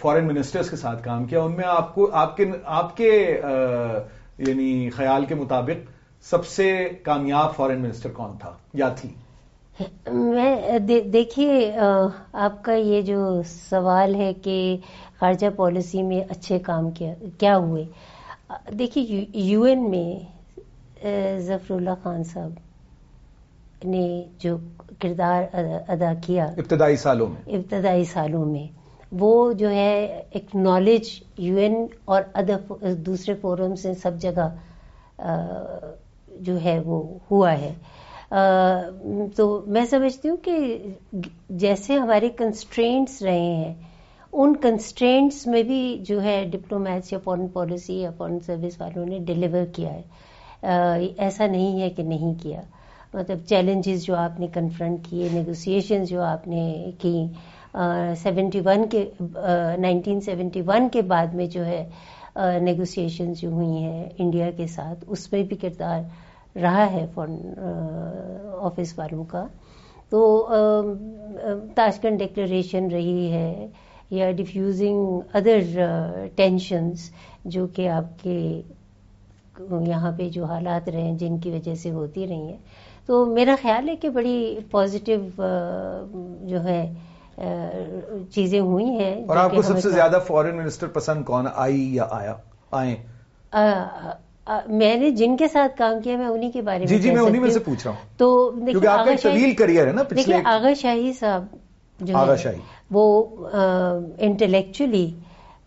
[0.00, 3.10] فورن منسٹرز کے ساتھ کام کیا، ان میں آپ کو، آپ کے آپ کے
[4.38, 5.90] یعنی خیال کے مطابق
[6.26, 9.08] سب سے کامیاب فورن منسٹر کون تھا یا تھی؟
[10.08, 10.78] میں
[11.12, 14.76] دیکھیے آپ کا یہ جو سوال ہے کہ
[15.20, 17.84] خارجہ پالیسی میں اچھے کام کیا ہوئے؟
[18.50, 20.18] دیکھیے یو این میں
[21.38, 22.50] ظفر اللہ خان صاحب
[23.84, 24.56] نے جو
[24.98, 25.42] کردار
[25.88, 28.66] ادا کیا ابتدائی سالوں میں۔ ابتدائی سالوں میں
[29.12, 34.48] وہ جو ہے ایک نالج یو این اور ادر دوسرے فورم سے سب جگہ
[36.40, 37.74] جو ہے وہ ہوا ہے۔
[39.36, 40.76] تو میں سمجھتی ہوں کہ
[41.50, 43.74] جیسے ہمارے کنسٹرینٹس رہے ہیں
[44.38, 49.18] ان کنسٹرینٹس میں بھی جو ہے ڈپلومیٹس یا فورن پالیسی یا فورن سروس والوں نے
[49.18, 50.02] ڈلیور کیا ہے۔
[51.18, 52.60] ایسا نہیں ہے کہ نہیں کیا۔
[53.14, 57.24] مطلب چیلنجز جو آپ نے کنفرنٹ کیے نیگوسیشن جو آپ نے کی
[58.22, 59.04] سیونٹی ون کے
[59.78, 61.84] نائنٹین سیونٹی ون کے بعد میں جو ہے
[62.60, 66.00] نیگوسیشن جو ہوئی ہیں انڈیا کے ساتھ، اس میں بھی کردار
[66.58, 67.36] رہا ہے فورن
[68.60, 69.46] آفس والوں کا۔
[70.10, 70.20] تو
[71.74, 73.66] تاشکنڈ ڈکلریشن رہی ہے۔
[74.10, 75.58] یا ڈیفیوزنگ ادر
[76.34, 77.10] ٹینشنز
[77.44, 78.62] جو کہ آپ کے
[79.86, 82.56] یہاں پہ جو حالات رہے ہیں جن کی وجہ سے ہوتی رہی ہیں۔
[83.06, 85.20] تو میرا خیال ہے کہ بڑی پازیٹیو
[86.42, 86.92] جو ہے
[88.30, 92.06] چیزیں ہوئی ہیں۔ اور آپ کو سب سے زیادہ فورن منسٹر پسند کون آئی یا
[92.10, 92.34] آیا؟
[92.70, 92.96] آئے
[94.66, 97.22] میں نے جن کے ساتھ کام کیا میں انہی کے بارے میں جی جی میں
[97.22, 98.52] انہی میں سے پوچھ رہا ہوں۔ تو
[100.44, 101.44] آغا شاہی صاحب
[102.00, 103.24] جو شاہی وہ
[104.18, 105.06] انٹلیکچولی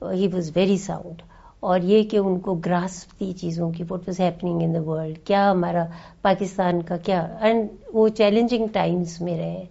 [0.01, 1.21] ہی واز ویری ساؤنڈ
[1.59, 5.17] اور یہ کہ ان کو گراس تھی چیزوں کی what was happening in the world
[5.23, 5.85] کیا ہمارا
[6.21, 9.65] پاکستان کا کیا اینڈ وہ چیلنجنگ ٹائمز میں رہے۔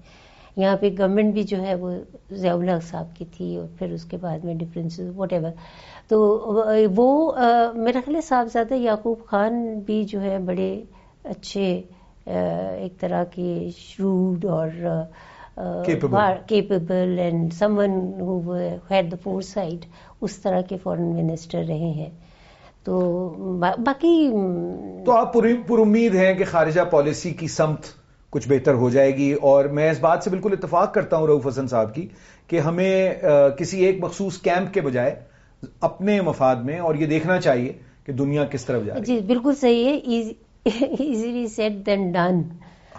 [0.57, 1.91] یہاں پہ گورنمنٹ بھی جو ہے وہ
[2.31, 5.51] ضیاء اللہ صاحب کی تھی اور پھر اس کے بعد میں ڈفرینس واٹ ایور
[6.09, 6.21] تو
[6.97, 7.33] وہ
[7.75, 10.83] میرا خیال ہے صاحبزادہ یعقوب خان بھی جو ہے بڑے
[11.25, 11.83] اچھے
[12.27, 14.69] ایک طرح کے شروڈ اور
[16.47, 18.01] capable and someone
[18.91, 19.85] had the foresight
[20.21, 22.09] اس طرح کے فورن منسٹر رہے ہیں
[22.85, 22.99] تو
[23.59, 24.17] باقی
[25.07, 27.87] تو آپ پر امید ہیں کہ خارجہ پالیسی کی سمت
[28.33, 31.47] کچھ بہتر ہو جائے گی اور میں اس بات سے بالکل اتفاق کرتا ہوں روف
[31.47, 32.07] حسن صاحب کی
[32.49, 33.15] کہ ہمیں
[33.59, 35.15] کسی ایک مخصوص کیمپ کے بجائے
[35.81, 37.73] اپنے مفاد میں اور یہ دیکھنا چاہیے
[38.05, 40.23] کہ دنیا کس طرف جائے جی بالکل صحیح ہے
[40.65, 42.43] ایزیلی سیٹ دین ڈن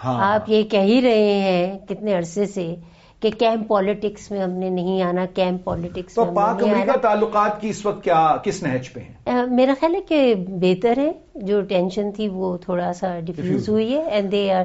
[0.04, 2.76] آپ یہ کہہ ہی رہے ہیں کتنے عرصے سے
[3.20, 7.70] کہ کیمپ پالیٹکس میں ہم نے نہیں آنا کیمپ پالیٹکس تو پاک امریکہ تعلقات کی
[7.70, 12.12] اس وقت کیا کس نہج پہ ہیں؟ میرا خیال ہے کہ بہتر ہے جو ٹینشن
[12.12, 14.64] تھی وہ تھوڑا سا ڈیفیوز ہوئی ہے اینڈ دے آر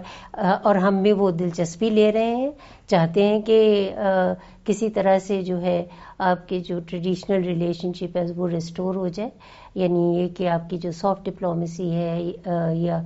[0.63, 2.51] اور ہم بھی وہ دلچسپی لے رہے ہیں۔
[2.87, 3.91] چاہتے ہیں کہ
[4.65, 5.85] کسی طرح سے جو ہے
[6.19, 9.31] آپ کے جو ٹریڈیشنل ریلیشن شپ ہے وہ ریسٹور ہو جائے۔
[9.75, 12.33] یعنی یہ کہ آپ کی جو سافٹ ڈپلومیسی ہے
[12.73, 13.03] یا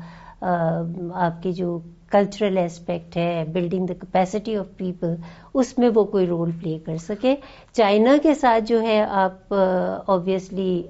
[1.15, 1.79] آپ کی جو
[2.11, 5.15] کلچرل ایسپیکٹ ہے building the capacity of people
[5.55, 7.35] اس میں وہ کوئی رول پلے کر سکے۔
[7.73, 10.83] چائنا کے ساتھ جو ہے آپ آبویسلی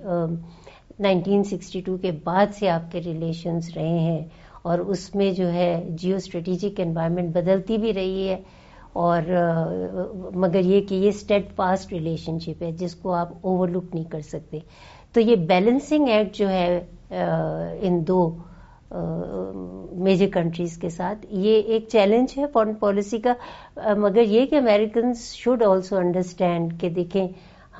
[0.98, 4.22] نائنٹین سکسٹی ٹو کے بعد سے آپ کے ریلیشنز رہے ہیں
[4.62, 8.36] اور اس میں جو ہے جیو اسٹریٹجک انوائرمنٹ بدلتی بھی رہی ہے
[8.92, 9.22] اور
[10.34, 14.04] مگر یہ کہ یہ اسٹیٹ پاسٹ ریلیشن شپ ہے جس کو آپ اوور لک نہیں
[14.04, 14.58] کر سکتے۔
[15.12, 16.78] تو یہ بیلنسنگ ایکٹ جو ہے
[17.80, 18.30] ان دو
[18.90, 21.26] میجر کنٹریز کے ساتھ.
[21.28, 23.34] یہ ایک چیلنج ہے فارن پالیسی کا.
[23.96, 27.26] مگر یہ کہ امیریکنز شوڈ آلسو انڈرسٹینڈ کہ دیکھیں،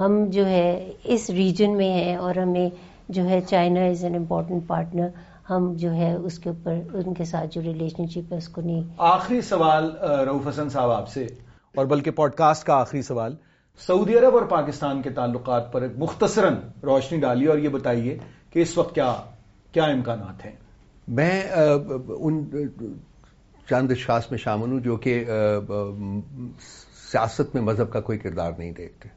[0.00, 2.68] ہم جو ہے اس ریجن میں ہیں اور ہمیں
[3.09, 5.09] جو ہے China is an important partner
[5.50, 8.61] ہم جو ہے اس کے اوپر، ان کے ساتھ جو ریلیشن شپ ہے، اس کو
[8.61, 8.82] نہیں.
[8.98, 9.90] آخری سوال
[10.28, 11.26] روف حسن صاحب آپ سے،
[11.74, 13.34] اور بلکہ پوڈ کاسٹ کا آخری سوال.
[13.82, 18.18] سعودی عرب اور پاکستان کے تعلقات پر مختصراً روشنی ڈالی اور یہ بتائیے
[18.50, 19.12] کہ اس وقت کیا
[19.74, 20.52] کیا امکانات ہیں؟
[21.09, 21.42] میں
[22.09, 22.44] ان
[23.68, 25.24] چند اشخاص میں شامل ہوں جو کہ
[27.12, 29.09] سیاست میں مذہب کا کوئی کردار نہیں دیکھتے۔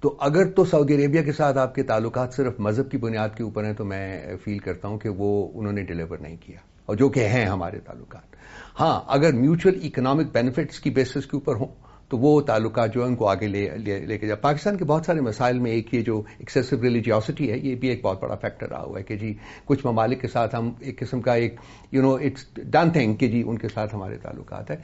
[0.00, 3.42] تو اگر تو سعودی عربیہ کے ساتھ آپ کے تعلقات صرف مذہب کی بنیاد کے
[3.42, 6.96] اوپر ہیں تو میں فیل کرتا ہوں کہ وہ انہوں نے ڈلیور نہیں کیا اور
[6.96, 8.36] جو کہ ہیں ہمارے تعلقات۔
[8.80, 11.74] ہاں اگر میوچل اکنامک بینیفٹس کی بیسس کے اوپر ہوں
[12.12, 13.68] تو وہ تعلقات جو ہے ان کو آگے لے
[14.06, 17.56] لے کے جا پاکستان کے بہت سارے مسائل میں ایک یہ جو ایکسیسو ریلیجیوسٹی ہے،
[17.58, 19.32] یہ بھی ایک بہت بڑا فیکٹر رہا ہوا ہے کہ جی
[19.66, 21.60] کچھ ممالک کے ساتھ ہم ایک قسم کا ایک
[21.92, 24.76] you know it's done thing کہ جی ان کے ساتھ ہمارے تعلقات ہے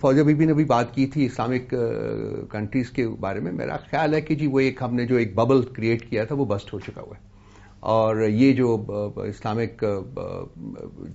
[0.00, 1.74] فوجی بی بی نے بھی بات کی تھی اسلامک
[2.50, 5.34] کنٹریز کے بارے میں۔ میرا خیال ہے کہ جی وہ ایک ہم نے جو ایک
[5.34, 7.30] ببل کریٹ کیا تھا وہ بسٹ ہو چکا ہوا ہے۔
[7.82, 8.84] اور یہ جو
[9.16, 9.84] اسلامک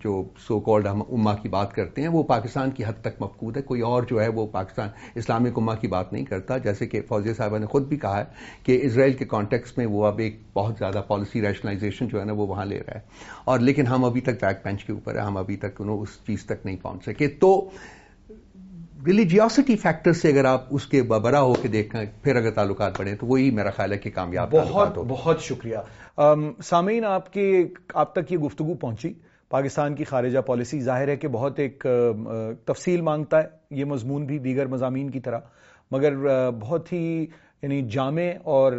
[0.03, 3.57] جو سو کالڈ ہم اما کی بات کرتے ہیں، وہ پاکستان کی حد تک مفقود
[3.57, 7.01] ہے۔ کوئی اور جو ہے وہ پاکستان، اسلامک اما کی بات نہیں کرتا۔ جیسے کہ
[7.01, 8.23] فوجی صاحبہ نے خود بھی کہا ہے
[8.63, 12.33] کہ اسرائیل کے کانٹیکس میں وہ اب ایک بہت زیادہ پالیسی ریشنلائزیشن جو ہے نا
[12.33, 12.99] وہ وہاں لے رہا ہے۔
[13.45, 16.09] اور لیکن ہم ابھی تک بیک بینچ کے اوپر ہے ہم ابھی تک انہوں اس
[16.27, 17.69] چیز تک نہیں پہنچ سکے۔ تو
[19.07, 23.15] ریلیجیوسٹی فیکٹر سے اگر آپ اس کے ببرا ہو کے دیکھیں پھر اگر تعلقات بڑھیں
[23.15, 25.77] تو وہی میرا خیال ہے کہ کامیاب بہت بہت شکریہ۔
[26.63, 29.13] سامعین آپ کے آپ تک یہ گفتگو پہنچی۔
[29.49, 31.85] پاکستان کی خارجہ پالیسی ظاہر ہے کہ بہت ایک
[32.65, 35.39] تفصیل مانگتا ہے یہ مضمون بھی دیگر مضامین کی طرح۔
[35.91, 36.13] مگر
[36.59, 37.25] بہت ہی
[37.61, 38.73] یعنی جامع اور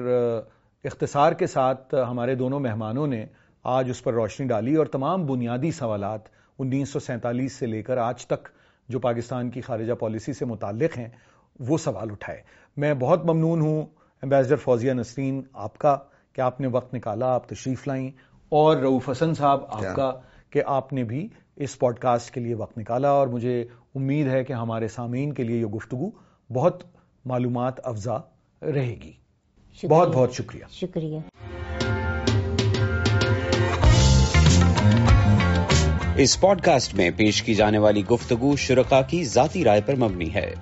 [0.85, 3.27] اختصار کے ساتھ ہمارے دونوں مہمانوں نے
[3.65, 6.21] آج اس پر روشنی ڈالی اور تمام بنیادی سوالات
[6.59, 8.49] انیس سو سینتالیس سے لے کر آج تک
[8.89, 11.09] جو پاکستان کی خارجہ پالیسی سے متعلق ہیں
[11.61, 12.43] وہ سوال اٹھائے۔
[12.77, 13.87] میں بہت ممنون ہوں
[14.23, 15.99] امبیسڈر فوزیہ نسرین آپ کا
[16.33, 18.11] کہ آپ نے وقت نکالا آپ تشریف لائیں۔
[18.49, 20.13] اور رعوف حسن صاحب آپ کا
[20.51, 23.65] کہ آپ نے بھی اس پوڈ کاسٹ کے لیے وقت نکالا۔ اور مجھے
[23.95, 26.11] امید ہے کہ ہمارے سامعین کے لیے یہ گفتگو
[26.53, 26.83] بہت
[27.25, 28.17] معلومات افزا
[28.63, 29.13] رہے گی۔
[29.89, 31.19] بہت بہت شکریہ۔ شکریہ۔
[36.19, 40.35] اس پوڈ کاسٹ میں پیش کی جانے والی گفتگو شرکا کی ذاتی رائے پر مبنی
[40.35, 40.55] ہے۔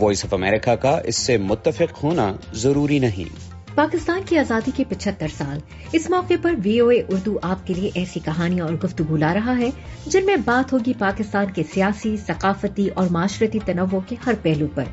[0.00, 5.26] وائس آف امریکہ کا اس سے متفق ہونا ضروری نہیں۔ پاکستان کی آزادی کے پچہتر
[5.36, 5.58] سال۔
[5.92, 9.34] اس موقع پر وی او اے اردو آپ کے لیے ایسی کہانیاں اور گفتگو لا
[9.34, 9.70] رہا ہے،
[10.06, 14.84] جن میں بات ہوگی پاکستان کے سیاسی، ثقافتی اور معاشرتی تنوع کے ہر پہلو پر۔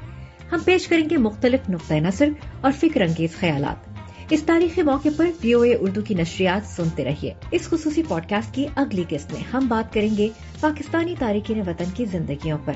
[0.51, 2.29] ہم پیش کریں گے مختلف نقطۂ نظر
[2.61, 3.94] اور فکر انگیز خیالات۔
[4.29, 8.29] اس تاریخی موقع پر پی او اے اردو کی نشریات سنتے رہیے۔ اس خصوصی پوڈ
[8.29, 12.73] کاسٹ کی اگلی قسط میں ہم بات کریں گے پاکستانی تارکین وطن کی زندگیوں پر۔